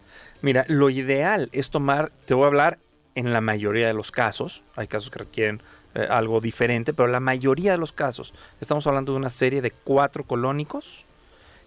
Mira, 0.41 0.65
lo 0.69 0.89
ideal 0.89 1.51
es 1.53 1.69
tomar, 1.69 2.11
te 2.25 2.33
voy 2.33 2.45
a 2.45 2.47
hablar 2.47 2.79
en 3.15 3.35
la 3.35 3.43
mayoría 3.43 3.87
de 3.87 3.95
los 3.95 4.11
casos, 4.11 4.63
hay 4.75 4.87
casos 4.87 5.11
que 5.11 5.19
requieren 5.19 5.63
algo 6.09 6.41
diferente, 6.41 6.95
pero 6.95 7.09
la 7.09 7.21
mayoría 7.21 7.73
de 7.73 7.79
los 7.79 7.93
casos, 7.93 8.33
estamos 8.61 8.87
hablando 8.87 9.13
de 9.13 9.19
una 9.19 9.31
serie 9.31 9.61
de 9.61 9.73
cuatro 9.73 10.25
colónicos 10.25 11.05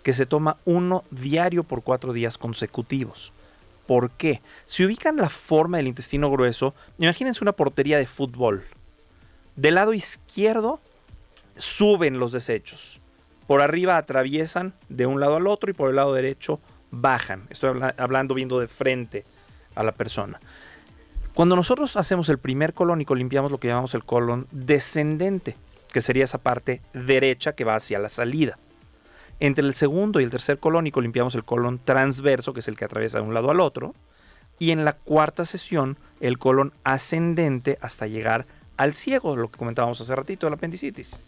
que 0.03 0.13
se 0.13 0.25
toma 0.25 0.57
uno 0.65 1.03
diario 1.11 1.63
por 1.63 1.83
cuatro 1.83 2.13
días 2.13 2.37
consecutivos. 2.37 3.31
¿Por 3.87 4.11
qué? 4.11 4.41
Si 4.65 4.85
ubican 4.85 5.17
la 5.17 5.29
forma 5.29 5.77
del 5.77 5.87
intestino 5.87 6.31
grueso, 6.31 6.73
imagínense 6.97 7.43
una 7.43 7.51
portería 7.51 7.97
de 7.97 8.07
fútbol. 8.07 8.63
Del 9.55 9.75
lado 9.75 9.93
izquierdo 9.93 10.79
suben 11.55 12.19
los 12.19 12.31
desechos. 12.31 13.01
Por 13.47 13.61
arriba 13.61 13.97
atraviesan 13.97 14.73
de 14.87 15.05
un 15.05 15.19
lado 15.19 15.35
al 15.35 15.47
otro 15.47 15.69
y 15.69 15.73
por 15.73 15.89
el 15.89 15.97
lado 15.97 16.13
derecho 16.13 16.59
bajan. 16.89 17.47
Estoy 17.49 17.69
habla- 17.71 17.95
hablando 17.97 18.33
viendo 18.33 18.59
de 18.59 18.67
frente 18.67 19.25
a 19.75 19.83
la 19.83 19.91
persona. 19.91 20.39
Cuando 21.33 21.55
nosotros 21.55 21.95
hacemos 21.97 22.29
el 22.29 22.37
primer 22.37 22.73
colónico, 22.73 23.15
limpiamos 23.15 23.51
lo 23.51 23.59
que 23.59 23.67
llamamos 23.67 23.93
el 23.93 24.03
colon 24.03 24.47
descendente, 24.51 25.55
que 25.91 26.01
sería 26.01 26.23
esa 26.23 26.37
parte 26.37 26.81
derecha 26.93 27.53
que 27.53 27.63
va 27.63 27.75
hacia 27.75 27.99
la 27.99 28.09
salida. 28.09 28.57
Entre 29.41 29.65
el 29.65 29.73
segundo 29.73 30.19
y 30.19 30.23
el 30.23 30.29
tercer 30.29 30.59
colónico 30.59 31.01
limpiamos 31.01 31.33
el 31.35 31.43
colon 31.43 31.79
transverso, 31.83 32.53
que 32.53 32.59
es 32.61 32.67
el 32.67 32.77
que 32.77 32.85
atraviesa 32.85 33.17
de 33.17 33.23
un 33.25 33.33
lado 33.33 33.49
al 33.51 33.59
otro. 33.59 33.93
Y 34.59 34.69
en 34.71 34.85
la 34.85 34.93
cuarta 34.93 35.45
sesión, 35.45 35.97
el 36.19 36.37
colon 36.37 36.71
ascendente 36.83 37.79
hasta 37.81 38.05
llegar 38.05 38.45
al 38.77 38.93
ciego, 38.93 39.35
lo 39.35 39.49
que 39.49 39.57
comentábamos 39.57 39.99
hace 39.99 40.15
ratito, 40.15 40.47
el 40.47 40.53
apendicitis. 40.53 41.23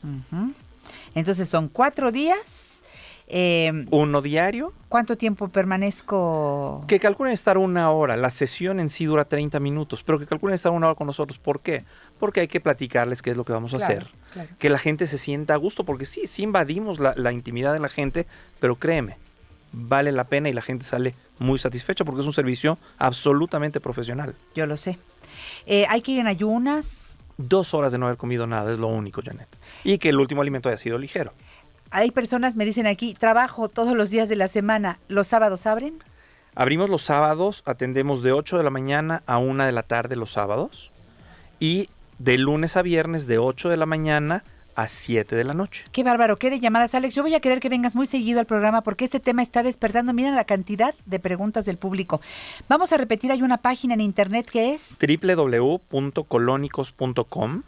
Entonces 1.15 1.49
son 1.49 1.69
cuatro 1.69 2.11
días. 2.11 2.81
Eh, 3.25 3.87
Uno 3.89 4.21
diario, 4.21 4.73
¿Cuánto 4.89 5.17
tiempo 5.17 5.47
permanezco? 5.47 6.83
que 6.87 6.99
calculen 6.99 7.33
estar 7.33 7.57
una 7.57 7.89
hora. 7.89 8.15
La 8.17 8.29
sesión 8.29 8.79
en 8.79 8.89
sí 8.89 9.05
dura 9.05 9.25
30 9.25 9.59
minutos, 9.59 10.03
pero 10.03 10.19
que 10.19 10.27
calculen 10.27 10.53
estar 10.53 10.71
una 10.71 10.87
hora 10.87 10.95
con 10.95 11.07
nosotros. 11.07 11.39
¿Por 11.39 11.61
qué? 11.61 11.85
Porque 12.19 12.41
hay 12.41 12.47
que 12.47 12.59
platicarles 12.59 13.21
qué 13.23 13.31
es 13.31 13.37
lo 13.37 13.45
que 13.45 13.53
vamos 13.53 13.73
a 13.73 13.77
Claro, 13.77 13.93
hacer. 13.93 14.07
Claro. 14.33 14.49
Que 14.59 14.69
la 14.69 14.77
gente 14.77 15.07
se 15.07 15.17
sienta 15.17 15.53
a 15.53 15.57
gusto, 15.57 15.83
porque 15.83 16.05
sí, 16.05 16.27
sí 16.27 16.43
invadimos 16.43 16.99
la, 16.99 17.13
la 17.15 17.31
intimidad 17.31 17.73
de 17.73 17.79
la 17.79 17.89
gente, 17.89 18.27
pero 18.59 18.75
créeme, 18.75 19.17
vale 19.73 20.11
la 20.11 20.25
pena 20.25 20.49
y 20.49 20.53
la 20.53 20.61
gente 20.61 20.85
sale 20.85 21.15
muy 21.39 21.59
satisfecha 21.59 22.05
porque 22.05 22.21
es 22.21 22.27
un 22.27 22.33
servicio 22.33 22.77
absolutamente 22.97 23.81
profesional. 23.81 24.35
Yo 24.55 24.65
lo 24.65 24.77
sé. 24.77 24.97
Eh, 25.65 25.85
hay 25.89 26.01
que 26.01 26.13
ir 26.13 26.19
en 26.19 26.27
ayunas. 26.27 27.17
Dos 27.37 27.73
horas 27.73 27.91
de 27.91 27.97
no 27.97 28.05
haber 28.05 28.17
comido 28.17 28.47
nada 28.47 28.71
es 28.71 28.77
lo 28.77 28.87
único, 28.87 29.21
Janet. 29.23 29.49
Y 29.83 29.97
que 29.97 30.09
el 30.09 30.19
último 30.19 30.41
alimento 30.41 30.69
haya 30.69 30.77
sido 30.77 30.97
ligero. 30.97 31.33
Hay 31.89 32.11
personas, 32.11 32.55
me 32.55 32.65
dicen 32.65 32.87
aquí, 32.87 33.13
trabajo 33.13 33.69
todos 33.69 33.95
los 33.95 34.09
días 34.09 34.29
de 34.29 34.35
la 34.35 34.47
semana. 34.47 34.99
¿Los 35.07 35.27
sábados 35.27 35.65
abren? 35.65 36.03
Abrimos 36.55 36.89
los 36.89 37.01
sábados, 37.01 37.63
atendemos 37.65 38.21
de 38.21 38.31
8 38.31 38.57
de 38.57 38.63
la 38.63 38.69
mañana 38.69 39.23
a 39.25 39.39
1 39.39 39.65
de 39.65 39.71
la 39.71 39.83
tarde 39.83 40.15
los 40.15 40.31
sábados 40.31 40.91
y 41.59 41.89
de 42.19 42.37
lunes 42.37 42.77
a 42.77 42.81
viernes 42.81 43.27
de 43.27 43.37
8 43.37 43.69
de 43.69 43.77
la 43.77 43.85
mañana 43.85 44.43
a 44.75 44.87
7 44.87 45.35
de 45.35 45.43
la 45.43 45.53
noche. 45.53 45.83
Qué 45.91 46.03
bárbaro, 46.03 46.37
qué 46.37 46.49
de 46.49 46.59
llamadas, 46.59 46.95
Alex. 46.95 47.15
Yo 47.15 47.23
voy 47.23 47.35
a 47.35 47.39
querer 47.39 47.59
que 47.59 47.69
vengas 47.69 47.95
muy 47.95 48.07
seguido 48.07 48.39
al 48.39 48.45
programa 48.45 48.81
porque 48.81 49.05
este 49.05 49.19
tema 49.19 49.41
está 49.41 49.63
despertando. 49.63 50.13
Mira 50.13 50.31
la 50.31 50.45
cantidad 50.45 50.95
de 51.05 51.19
preguntas 51.19 51.65
del 51.65 51.77
público. 51.77 52.21
Vamos 52.67 52.91
a 52.91 52.97
repetir, 52.97 53.31
hay 53.31 53.41
una 53.41 53.57
página 53.57 53.93
en 53.93 54.01
internet 54.01 54.49
que 54.49 54.73
es 54.73 54.97
www.colónicos.com 54.99 57.63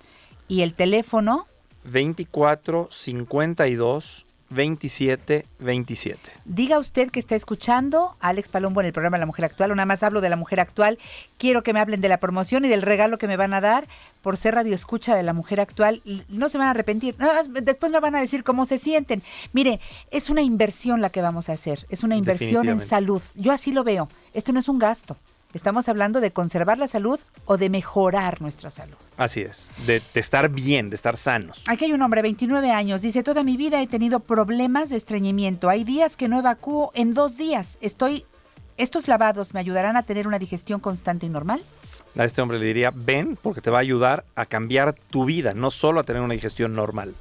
y 0.47 0.61
el 0.61 0.73
teléfono. 0.73 1.47
24 1.83 2.87
52 2.89 4.24
27 4.49 5.45
27. 5.59 6.31
Diga 6.45 6.79
usted 6.79 7.09
que 7.09 7.19
está 7.19 7.35
escuchando 7.35 8.15
a 8.19 8.29
Alex 8.29 8.49
Palombo 8.49 8.81
en 8.81 8.87
el 8.87 8.93
programa 8.93 9.17
La 9.17 9.25
Mujer 9.25 9.45
Actual, 9.45 9.71
nada 9.71 9.85
más 9.85 10.03
hablo 10.03 10.21
de 10.21 10.29
La 10.29 10.35
Mujer 10.35 10.59
Actual. 10.59 10.99
Quiero 11.37 11.63
que 11.63 11.73
me 11.73 11.79
hablen 11.79 12.01
de 12.01 12.09
la 12.09 12.19
promoción 12.19 12.65
y 12.65 12.67
del 12.67 12.81
regalo 12.81 13.17
que 13.17 13.27
me 13.27 13.37
van 13.37 13.53
a 13.53 13.61
dar 13.61 13.87
por 14.21 14.37
ser 14.37 14.55
radio 14.55 14.75
escucha 14.75 15.15
de 15.15 15.23
La 15.23 15.33
Mujer 15.33 15.59
Actual. 15.59 16.01
Y 16.05 16.23
No 16.29 16.49
se 16.49 16.57
van 16.57 16.67
a 16.67 16.71
arrepentir. 16.71 17.15
Nada 17.17 17.33
más, 17.33 17.49
después 17.63 17.91
me 17.91 17.99
van 17.99 18.15
a 18.15 18.19
decir 18.19 18.43
cómo 18.43 18.65
se 18.65 18.77
sienten. 18.77 19.23
Mire, 19.53 19.79
es 20.11 20.29
una 20.29 20.41
inversión 20.41 21.01
la 21.01 21.09
que 21.09 21.21
vamos 21.21 21.49
a 21.49 21.53
hacer. 21.53 21.85
Es 21.89 22.03
una 22.03 22.15
inversión 22.15 22.69
en 22.69 22.79
salud. 22.79 23.21
Yo 23.35 23.51
así 23.51 23.71
lo 23.71 23.83
veo. 23.83 24.09
Esto 24.33 24.53
no 24.53 24.59
es 24.59 24.69
un 24.69 24.79
gasto. 24.79 25.17
Estamos 25.55 25.87
hablando 25.87 26.19
de 26.19 26.31
conservar 26.31 26.77
la 26.77 26.89
salud 26.89 27.17
o 27.45 27.55
de 27.55 27.69
mejorar 27.69 28.41
nuestra 28.41 28.69
salud. 28.69 28.97
Así 29.15 29.39
es, 29.39 29.69
de, 29.87 30.01
de 30.13 30.19
estar 30.19 30.49
bien, 30.49 30.89
de 30.89 30.97
estar 30.97 31.15
sanos. 31.15 31.63
Aquí 31.67 31.85
hay 31.85 31.93
un 31.93 32.01
hombre, 32.01 32.21
29 32.21 32.71
años, 32.71 33.01
dice, 33.01 33.23
toda 33.23 33.41
mi 33.41 33.55
vida 33.55 33.81
he 33.81 33.87
tenido 33.87 34.19
problemas 34.19 34.89
de 34.89 34.97
estreñimiento. 34.97 35.69
Hay 35.69 35.85
días 35.85 36.17
que 36.17 36.27
no 36.27 36.37
evacúo 36.37 36.91
en 36.93 37.13
dos 37.13 37.37
días. 37.37 37.77
Estoy, 37.79 38.25
¿Estos 38.75 39.07
lavados 39.07 39.53
me 39.53 39.61
ayudarán 39.61 39.95
a 39.95 40.03
tener 40.03 40.27
una 40.27 40.39
digestión 40.39 40.81
constante 40.81 41.25
y 41.25 41.29
normal? 41.29 41.61
A 42.17 42.25
este 42.25 42.41
hombre 42.41 42.59
le 42.59 42.65
diría, 42.65 42.91
ven 42.93 43.37
porque 43.41 43.61
te 43.61 43.69
va 43.69 43.77
a 43.77 43.81
ayudar 43.81 44.25
a 44.35 44.45
cambiar 44.45 44.93
tu 45.09 45.23
vida, 45.23 45.53
no 45.53 45.71
solo 45.71 46.01
a 46.01 46.03
tener 46.03 46.21
una 46.21 46.33
digestión 46.33 46.75
normal. 46.75 47.13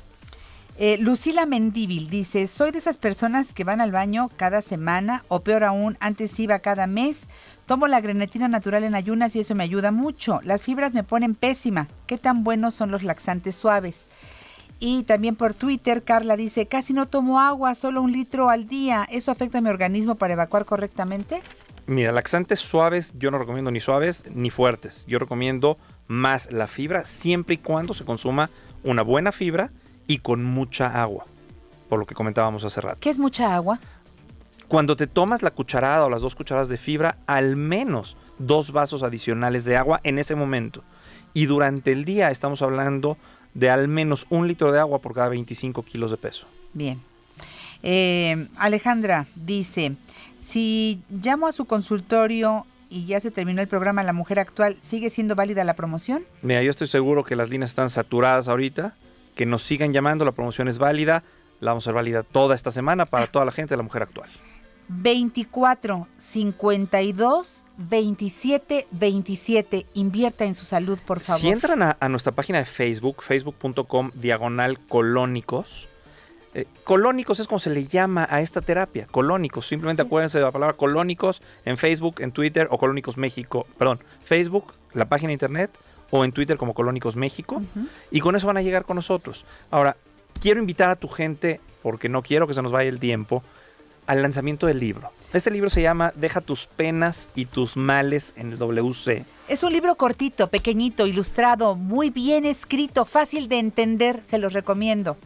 Eh, 0.76 0.98
Lucila 0.98 1.46
Mendíbil 1.46 2.10
dice, 2.10 2.48
soy 2.48 2.72
de 2.72 2.78
esas 2.78 2.98
personas 2.98 3.54
que 3.54 3.62
van 3.62 3.80
al 3.80 3.92
baño 3.92 4.28
cada 4.36 4.60
semana 4.60 5.24
o 5.28 5.40
peor 5.40 5.62
aún, 5.62 5.96
antes 6.00 6.38
iba 6.40 6.58
cada 6.58 6.88
mes. 6.88 7.28
Tomo 7.66 7.86
la 7.86 8.00
grenetina 8.00 8.48
natural 8.48 8.82
en 8.82 8.96
ayunas 8.96 9.36
y 9.36 9.40
eso 9.40 9.54
me 9.54 9.62
ayuda 9.62 9.92
mucho. 9.92 10.40
Las 10.42 10.64
fibras 10.64 10.92
me 10.92 11.04
ponen 11.04 11.36
pésima. 11.36 11.86
¿Qué 12.08 12.18
tan 12.18 12.42
buenos 12.42 12.74
son 12.74 12.90
los 12.90 13.04
laxantes 13.04 13.54
suaves? 13.54 14.08
Y 14.80 15.04
también 15.04 15.36
por 15.36 15.54
Twitter, 15.54 16.02
Carla 16.02 16.36
dice, 16.36 16.66
casi 16.66 16.92
no 16.92 17.06
tomo 17.06 17.38
agua, 17.38 17.76
solo 17.76 18.02
un 18.02 18.10
litro 18.10 18.50
al 18.50 18.66
día. 18.66 19.06
¿Eso 19.08 19.30
afecta 19.30 19.58
a 19.58 19.60
mi 19.60 19.70
organismo 19.70 20.16
para 20.16 20.32
evacuar 20.32 20.64
correctamente? 20.64 21.38
Mira, 21.86 22.10
laxantes 22.10 22.58
suaves 22.58 23.14
yo 23.16 23.30
no 23.30 23.38
recomiendo 23.38 23.70
ni 23.70 23.78
suaves 23.78 24.24
ni 24.34 24.50
fuertes. 24.50 25.04
Yo 25.06 25.20
recomiendo 25.20 25.78
más 26.08 26.50
la 26.50 26.66
fibra 26.66 27.04
siempre 27.04 27.54
y 27.54 27.58
cuando 27.58 27.94
se 27.94 28.04
consuma 28.04 28.50
una 28.82 29.02
buena 29.02 29.30
fibra 29.30 29.70
y 30.06 30.18
con 30.18 30.44
mucha 30.44 31.00
agua, 31.00 31.26
por 31.88 31.98
lo 31.98 32.06
que 32.06 32.14
comentábamos 32.14 32.64
hace 32.64 32.80
rato. 32.80 32.98
¿Qué 33.00 33.10
es 33.10 33.18
mucha 33.18 33.54
agua? 33.54 33.78
Cuando 34.68 34.96
te 34.96 35.06
tomas 35.06 35.42
la 35.42 35.50
cucharada 35.50 36.06
o 36.06 36.10
las 36.10 36.22
dos 36.22 36.34
cucharadas 36.34 36.68
de 36.68 36.76
fibra, 36.76 37.18
al 37.26 37.56
menos 37.56 38.16
dos 38.38 38.72
vasos 38.72 39.02
adicionales 39.02 39.64
de 39.64 39.76
agua 39.76 40.00
en 40.02 40.18
ese 40.18 40.34
momento. 40.34 40.82
Y 41.32 41.46
durante 41.46 41.92
el 41.92 42.04
día 42.04 42.30
estamos 42.30 42.62
hablando 42.62 43.16
de 43.54 43.70
al 43.70 43.88
menos 43.88 44.26
un 44.30 44.48
litro 44.48 44.72
de 44.72 44.80
agua 44.80 45.00
por 45.00 45.14
cada 45.14 45.28
25 45.28 45.82
kilos 45.84 46.10
de 46.10 46.16
peso. 46.16 46.46
Bien. 46.72 47.00
Eh, 47.82 48.48
Alejandra 48.56 49.26
dice, 49.34 49.94
si 50.38 51.02
llamo 51.10 51.46
a 51.46 51.52
su 51.52 51.66
consultorio 51.66 52.66
y 52.88 53.06
ya 53.06 53.20
se 53.20 53.30
terminó 53.30 53.60
el 53.60 53.68
programa 53.68 54.02
La 54.02 54.12
Mujer 54.12 54.38
Actual, 54.38 54.76
¿sigue 54.80 55.10
siendo 55.10 55.34
válida 55.34 55.64
la 55.64 55.74
promoción? 55.74 56.24
Mira, 56.42 56.62
yo 56.62 56.70
estoy 56.70 56.86
seguro 56.86 57.24
que 57.24 57.36
las 57.36 57.50
líneas 57.50 57.70
están 57.70 57.90
saturadas 57.90 58.48
ahorita, 58.48 58.94
que 59.34 59.46
nos 59.46 59.62
sigan 59.62 59.92
llamando, 59.92 60.24
la 60.24 60.32
promoción 60.32 60.68
es 60.68 60.78
válida, 60.78 61.24
la 61.60 61.70
vamos 61.72 61.84
a 61.86 61.90
hacer 61.90 61.94
válida 61.94 62.22
toda 62.22 62.54
esta 62.54 62.70
semana 62.70 63.06
para 63.06 63.26
toda 63.26 63.44
la 63.44 63.52
gente 63.52 63.70
de 63.70 63.76
la 63.78 63.82
mujer 63.82 64.02
actual. 64.02 64.30
24 64.88 66.08
52 66.18 67.64
27 67.78 68.86
27. 68.90 69.86
Invierta 69.94 70.44
en 70.44 70.54
su 70.54 70.64
salud, 70.64 70.98
por 71.06 71.20
favor. 71.20 71.40
Si 71.40 71.48
entran 71.48 71.82
a, 71.82 71.96
a 72.00 72.08
nuestra 72.08 72.32
página 72.32 72.58
de 72.58 72.64
Facebook, 72.64 73.22
facebook.com 73.22 74.10
diagonal 74.14 74.78
colónicos, 74.80 75.88
eh, 76.52 76.66
colónicos 76.84 77.40
es 77.40 77.46
como 77.48 77.58
se 77.58 77.70
le 77.70 77.86
llama 77.86 78.28
a 78.30 78.40
esta 78.42 78.60
terapia, 78.60 79.06
colónicos. 79.10 79.66
Simplemente 79.66 80.02
Sí. 80.02 80.06
acuérdense 80.06 80.38
de 80.38 80.44
la 80.44 80.52
palabra 80.52 80.76
colónicos 80.76 81.40
en 81.64 81.78
Facebook, 81.78 82.16
en 82.20 82.32
Twitter 82.32 82.68
o 82.70 82.78
colónicos 82.78 83.16
México, 83.16 83.66
perdón, 83.78 84.00
Facebook, 84.22 84.74
la 84.92 85.06
página 85.06 85.28
de 85.28 85.34
internet 85.34 85.70
o 86.10 86.24
en 86.24 86.32
Twitter 86.32 86.56
como 86.56 86.74
Colónicos 86.74 87.16
México. 87.16 87.62
Y 88.10 88.20
con 88.20 88.36
eso 88.36 88.46
van 88.46 88.56
a 88.56 88.62
llegar 88.62 88.84
con 88.84 88.96
nosotros. 88.96 89.44
Ahora, 89.70 89.96
quiero 90.40 90.60
invitar 90.60 90.90
a 90.90 90.96
tu 90.96 91.08
gente, 91.08 91.60
porque 91.82 92.08
no 92.08 92.22
quiero 92.22 92.46
que 92.46 92.54
se 92.54 92.62
nos 92.62 92.72
vaya 92.72 92.88
el 92.88 93.00
tiempo, 93.00 93.42
al 94.06 94.22
lanzamiento 94.22 94.66
del 94.66 94.80
libro. 94.80 95.10
Este 95.32 95.50
libro 95.50 95.70
se 95.70 95.82
llama 95.82 96.12
Deja 96.14 96.40
tus 96.40 96.66
penas 96.66 97.28
y 97.34 97.46
tus 97.46 97.76
males 97.76 98.34
en 98.36 98.52
el 98.52 98.58
WC. 98.58 99.24
Es 99.48 99.62
un 99.62 99.72
libro 99.72 99.94
cortito, 99.96 100.48
pequeñito, 100.48 101.06
ilustrado, 101.06 101.74
muy 101.74 102.10
bien 102.10 102.44
escrito, 102.44 103.04
fácil 103.04 103.48
de 103.48 103.58
entender, 103.58 104.20
se 104.22 104.38
los 104.38 104.52
recomiendo. 104.52 105.16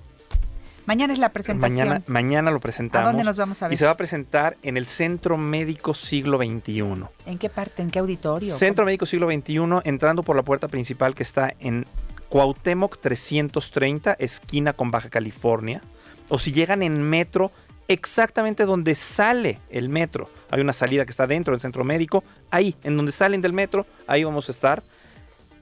Mañana 0.88 1.12
es 1.12 1.18
la 1.18 1.29
presentación. 1.29 1.87
Mañana, 1.87 2.03
mañana 2.07 2.51
lo 2.51 2.61
presentamos. 2.61 3.09
¿A 3.09 3.11
dónde 3.11 3.22
nos 3.22 3.37
vamos 3.37 3.61
a 3.61 3.68
ver? 3.68 3.74
Y 3.74 3.77
se 3.77 3.85
va 3.85 3.90
a 3.90 3.96
presentar 3.98 4.57
en 4.62 4.79
el 4.79 4.87
Centro 4.87 5.37
Médico 5.37 5.92
Siglo 5.92 6.38
XXI. 6.38 7.05
¿En 7.27 7.38
qué 7.38 7.51
parte? 7.51 7.83
¿En 7.83 7.90
qué 7.90 7.98
auditorio? 7.98 8.57
Centro 8.57 8.87
Médico 8.87 9.05
Siglo 9.05 9.31
XXI, 9.31 9.83
entrando 9.85 10.22
por 10.22 10.35
la 10.35 10.44
puerta 10.44 10.66
principal 10.68 11.14
que 11.14 11.24
está 11.24 11.53
en 11.61 11.85
Cuauhtémoc 12.31 13.03
330, 13.03 14.14
esquina 14.14 14.72
con 14.72 14.90
Baja 14.90 15.11
California. 15.11 15.83
O 16.31 16.38
si 16.38 16.53
llegan 16.53 16.83
en 16.83 17.03
metro, 17.03 17.53
exactamente 17.87 18.64
donde 18.64 18.94
sale 18.94 19.61
el 19.68 19.90
metro. 19.90 20.31
Hay 20.51 20.62
una 20.62 20.72
salida 20.72 21.05
que 21.05 21.11
está 21.11 21.27
dentro 21.27 21.53
del 21.53 21.61
centro 21.61 21.85
médico. 21.85 22.24
Ahí, 22.51 22.77
en 22.83 22.96
donde 22.96 23.12
salen 23.12 23.42
del 23.42 23.53
metro, 23.53 23.85
ahí 24.07 24.24
vamos 24.24 24.48
a 24.48 24.53
estar. 24.53 24.83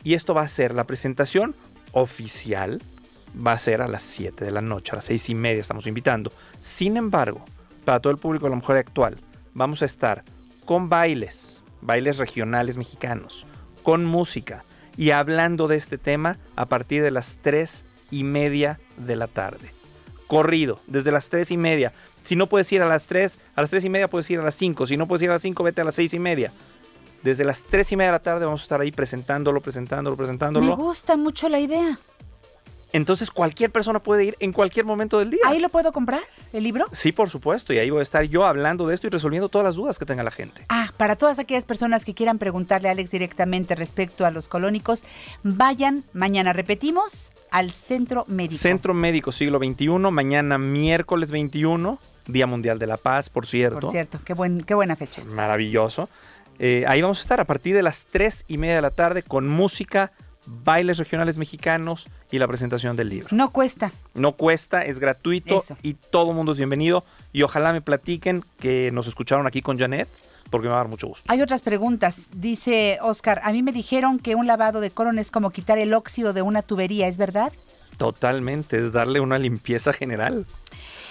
Y 0.05 0.15
esto 0.15 0.35
va 0.35 0.43
a 0.43 0.49
ser 0.49 0.73
la 0.73 0.85
presentación 0.85 1.57
oficial. 1.91 2.81
Va 3.45 3.53
a 3.53 3.59
ser 3.59 3.83
a 3.83 3.89
las 3.89 4.03
7 4.03 4.45
de 4.45 4.51
la 4.51 4.63
noche, 4.63 4.93
a 4.93 4.97
las 4.97 5.05
6 5.07 5.31
y 5.31 5.35
media 5.35 5.61
estamos 5.61 5.87
invitando. 5.87 6.33
Sin 6.59 6.97
embargo, 6.97 7.45
para 7.85 8.01
todo 8.01 8.11
el 8.11 8.19
público 8.19 8.47
de 8.47 8.51
la 8.51 8.57
mujer 8.57 8.77
actual, 8.79 9.19
vamos 9.53 9.83
a 9.83 9.85
estar 9.85 10.25
con 10.65 10.89
bailes, 10.89 11.63
bailes 11.83 12.17
regionales 12.19 12.77
mexicanos, 12.77 13.47
con 13.83 14.05
música 14.05 14.65
y 14.97 15.11
hablando 15.11 15.69
de 15.69 15.77
este 15.77 15.99
tema 15.99 16.39
a 16.57 16.67
partir 16.67 17.03
de 17.03 17.11
las 17.11 17.39
3 17.43 17.85
y 18.11 18.25
media 18.25 18.81
de 18.97 19.17
la 19.17 19.27
tarde. 19.29 19.71
Corrido, 20.27 20.81
desde 20.87 21.13
las 21.13 21.29
3 21.29 21.51
y 21.53 21.57
media. 21.57 21.93
Si 22.23 22.35
no 22.35 22.49
puedes 22.49 22.73
ir 22.73 22.83
a 22.83 22.89
las 22.89 23.07
3, 23.07 23.39
a 23.55 23.61
las 23.61 23.71
3 23.71 23.85
y 23.85 23.91
media 23.91 24.09
puedes 24.09 24.29
ir 24.31 24.41
a 24.41 24.43
las 24.43 24.55
5. 24.57 24.87
Si 24.87 24.97
no 24.97 25.07
puedes 25.07 25.23
ir 25.23 25.31
a 25.31 25.35
las 25.35 25.43
5, 25.43 25.63
vete 25.63 25.83
a 25.83 25.85
las 25.85 25.95
6 25.95 26.15
y 26.15 26.19
media. 26.19 26.53
Desde 27.23 27.45
las 27.45 27.63
3 27.65 27.93
y 27.93 27.97
media 27.97 28.09
de 28.13 28.19
la 28.19 28.23
tarde 28.23 28.45
vamos 28.47 28.63
a 28.63 28.65
estar 28.65 28.81
ahí 28.81 28.91
presentándolo, 28.91 29.61
presentándolo, 29.61 30.15
Me 30.17 30.19
presentándolo. 30.19 30.77
gusta 30.77 31.17
mucho 31.17 31.49
la 31.49 31.61
idea. 31.61 31.99
Entonces 32.93 33.31
cualquier 33.31 33.71
persona 33.71 34.03
puede 34.03 34.25
ir 34.25 34.37
en 34.41 34.53
cualquier 34.53 34.87
momento 34.87 35.19
del 35.19 35.31
día. 35.31 35.41
¿Ahí 35.47 35.59
lo 35.59 35.69
puedo 35.69 35.93
comprar, 35.93 36.23
el 36.53 36.65
libro? 36.65 36.87
Sí, 36.93 37.13
por 37.13 37.31
supuesto. 37.31 37.73
Y 37.73 37.79
ahí 37.79 37.91
voy 37.91 38.01
a 38.01 38.03
estar 38.03 38.25
yo 38.25 38.45
hablando 38.45 38.87
de 38.87 38.95
esto 38.95 39.07
y 39.07 39.11
resolviendo 39.11 39.49
todas 39.49 39.65
las 39.65 39.77
dudas 39.77 39.99
que 39.99 40.07
tenga 40.07 40.23
la 40.23 40.31
gente. 40.31 40.65
Ah, 40.69 40.93
para 40.97 41.17
todas 41.17 41.39
aquellas 41.39 41.65
personas 41.65 42.05
que 42.05 42.15
quieran 42.15 42.39
preguntarle 42.39 42.89
a 42.89 42.93
Alex 42.93 43.11
directamente 43.11 43.75
respecto 43.75 44.25
a 44.25 44.31
los 44.31 44.49
colónicos, 44.49 45.05
vayan 45.43 46.05
mañana, 46.13 46.53
repetimos, 46.53 47.31
al 47.51 47.73
centro 47.73 48.25
médico. 48.29 48.61
Centro 48.61 48.95
Médico 48.95 49.33
Siglo 49.33 49.59
XXI, 49.59 49.89
mañana 49.89 50.59
miércoles 50.59 51.31
21, 51.31 51.99
Día 52.27 52.47
Mundial 52.47 52.79
de 52.79 52.87
la 52.87 52.97
Paz, 52.97 53.31
por 53.31 53.47
cierto. 53.47 53.81
Por 53.81 53.91
cierto, 53.91 54.21
qué, 54.25 54.35
buen, 54.35 54.63
qué 54.63 54.75
buena 54.75 54.97
fecha. 54.97 55.23
Maravilloso. 55.25 56.09
Eh, 56.59 56.85
ahí 56.89 57.03
vamos 57.03 57.19
a 57.19 57.21
estar 57.21 57.41
a 57.41 57.45
partir 57.45 57.75
de 57.75 57.83
las 57.83 58.07
3 58.07 58.45
y 58.49 58.59
media 58.59 58.77
de 58.77 58.83
la 58.83 58.91
tarde 58.91 59.23
con 59.23 59.47
música, 59.49 60.13
bailes 60.47 60.99
regionales 60.99 61.37
mexicanos 61.37 62.09
y 62.31 62.39
la 62.39 62.47
presentación 62.47 62.97
del 62.97 63.09
libro. 63.09 63.29
No 63.31 63.51
cuesta. 63.51 63.93
No 64.15 64.33
cuesta, 64.33 64.83
es 64.83 64.99
gratuito 64.99 65.59
Eso. 65.59 65.77
y 65.83 65.95
todo 65.95 66.33
mundo 66.33 66.53
es 66.53 66.59
bienvenido. 66.59 67.05
Y 67.33 67.43
ojalá 67.43 67.73
me 67.73 67.81
platiquen 67.81 68.45
que 68.59 68.91
nos 68.93 69.07
escucharon 69.07 69.47
aquí 69.47 69.63
con 69.63 69.79
Janet, 69.79 70.09
porque 70.51 70.69
me 70.69 70.73
va 70.73 70.81
a 70.81 70.83
dar 70.83 70.89
mucho 70.89 71.09
gusto. 71.09 71.31
Hay 71.31 71.43
otras 71.43 71.63
preguntas. 71.63 72.27
Dice 72.33 72.99
Oscar, 73.03 73.41
a 73.45 73.53
mí 73.53 73.63
me 73.63 73.73
dijeron 73.73 74.19
que 74.19 74.35
un 74.35 74.47
lavado 74.47 74.81
de 74.81 74.91
colon 74.91 75.19
es 75.19 75.31
como 75.31 75.51
quitar 75.51 75.79
el 75.79 75.93
óxido 75.95 76.33
de 76.33 76.43
una 76.43 76.63
tubería, 76.63 77.09
¿es 77.09 77.19
verdad? 77.19 77.53
Totalmente, 77.97 78.79
es 78.79 78.93
darle 78.93 79.21
una 79.21 79.39
limpieza 79.39 79.93
general. 79.93 80.47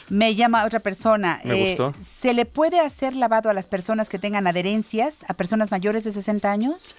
Me 0.08 0.36
llama 0.36 0.66
otra 0.66 0.80
persona. 0.80 1.42
Me 1.44 1.68
gustó. 1.68 1.94
¿Se 2.04 2.34
le 2.34 2.46
puede 2.46 2.80
hacer 2.80 3.16
lavado 3.16 3.50
a 3.50 3.54
las 3.54 3.66
personas 3.66 4.08
que 4.08 4.20
tengan 4.20 4.46
adherencias, 4.46 5.26
a 5.28 5.34
personas 5.34 5.72
mayores 5.72 6.04
de 6.04 6.12
60 6.12 6.52
años? 6.52 6.94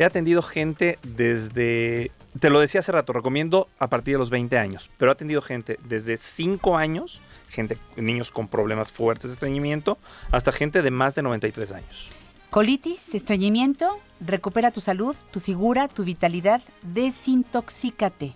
He 0.00 0.04
atendido 0.06 0.40
gente 0.40 0.98
desde, 1.02 2.10
te 2.38 2.48
lo 2.48 2.60
decía 2.60 2.80
hace 2.80 2.90
rato, 2.90 3.12
recomiendo 3.12 3.68
a 3.78 3.88
partir 3.88 4.14
de 4.14 4.18
los 4.18 4.30
20 4.30 4.56
años, 4.56 4.90
pero 4.96 5.10
he 5.10 5.12
atendido 5.12 5.42
gente 5.42 5.78
desde 5.84 6.16
5 6.16 6.78
años, 6.78 7.20
gente, 7.50 7.76
niños 7.96 8.30
con 8.30 8.48
problemas 8.48 8.90
fuertes 8.90 9.28
de 9.28 9.34
estreñimiento, 9.34 9.98
hasta 10.30 10.52
gente 10.52 10.80
de 10.80 10.90
más 10.90 11.14
de 11.14 11.20
93 11.20 11.72
años. 11.72 12.08
Colitis, 12.48 13.14
estreñimiento, 13.14 13.98
recupera 14.20 14.70
tu 14.70 14.80
salud, 14.80 15.14
tu 15.30 15.38
figura, 15.38 15.86
tu 15.86 16.04
vitalidad, 16.04 16.62
desintoxícate. 16.80 18.32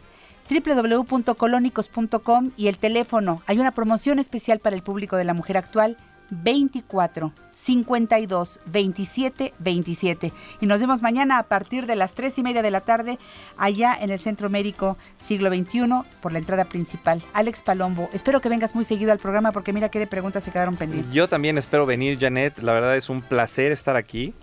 www.colónicos.com 0.51 2.51
y 2.59 2.69
el 2.69 2.77
teléfono. 2.77 3.43
Hay 3.47 3.59
una 3.59 3.73
promoción 3.73 4.19
especial 4.19 4.59
para 4.59 4.77
el 4.77 4.83
público 4.83 5.17
de 5.17 5.25
la 5.25 5.33
mujer 5.33 5.57
actual. 5.57 5.97
24 6.43 7.33
52 7.53 8.61
27 8.67 9.55
27 9.59 10.33
y 10.61 10.67
nos 10.67 10.81
vemos 10.81 11.03
mañana 11.03 11.39
a 11.39 11.45
partir 11.45 11.87
de 11.87 11.97
las 11.97 12.15
3 12.15 12.39
y 12.39 12.43
media 12.43 12.63
de 12.63 12.71
la 12.71 12.81
tarde 12.81 13.19
allá 13.57 13.97
en 14.01 14.11
el 14.11 14.19
Centro 14.19 14.51
Médico 14.51 14.97
Siglo 15.17 15.51
XXI 15.51 15.89
por 16.21 16.33
la 16.33 16.39
entrada 16.39 16.65
principal. 16.65 17.23
Alex 17.33 17.63
Palombo, 17.63 18.09
espero 18.13 18.41
que 18.41 18.49
vengas 18.49 18.75
muy 18.75 18.85
seguido 18.85 19.13
al 19.13 19.19
programa 19.19 19.53
porque 19.53 19.73
mira 19.73 19.89
qué 19.89 19.99
de 19.99 20.07
preguntas 20.07 20.45
se 20.45 20.51
quedaron 20.51 20.77
pendientes. 20.77 21.13
Yo 21.13 21.29
también 21.29 21.59
espero 21.59 21.87
venir, 21.87 22.19
Janet, 22.21 22.59
la 22.59 22.73
verdad 22.73 22.97
es 22.97 23.09
un 23.09 23.23
placer 23.23 23.73
estar 23.73 23.97
aquí 23.97 24.35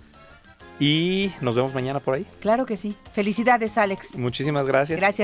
y 0.81 1.31
nos 1.41 1.55
vemos 1.55 1.75
mañana 1.75 1.99
por 1.99 2.15
ahí. 2.15 2.25
Claro 2.39 2.65
que 2.65 2.75
sí. 2.75 2.95
Felicidades, 3.13 3.77
Alex. 3.77 4.17
Muchísimas 4.17 4.65
gracias. 4.65 4.99
Gracias. 4.99 5.19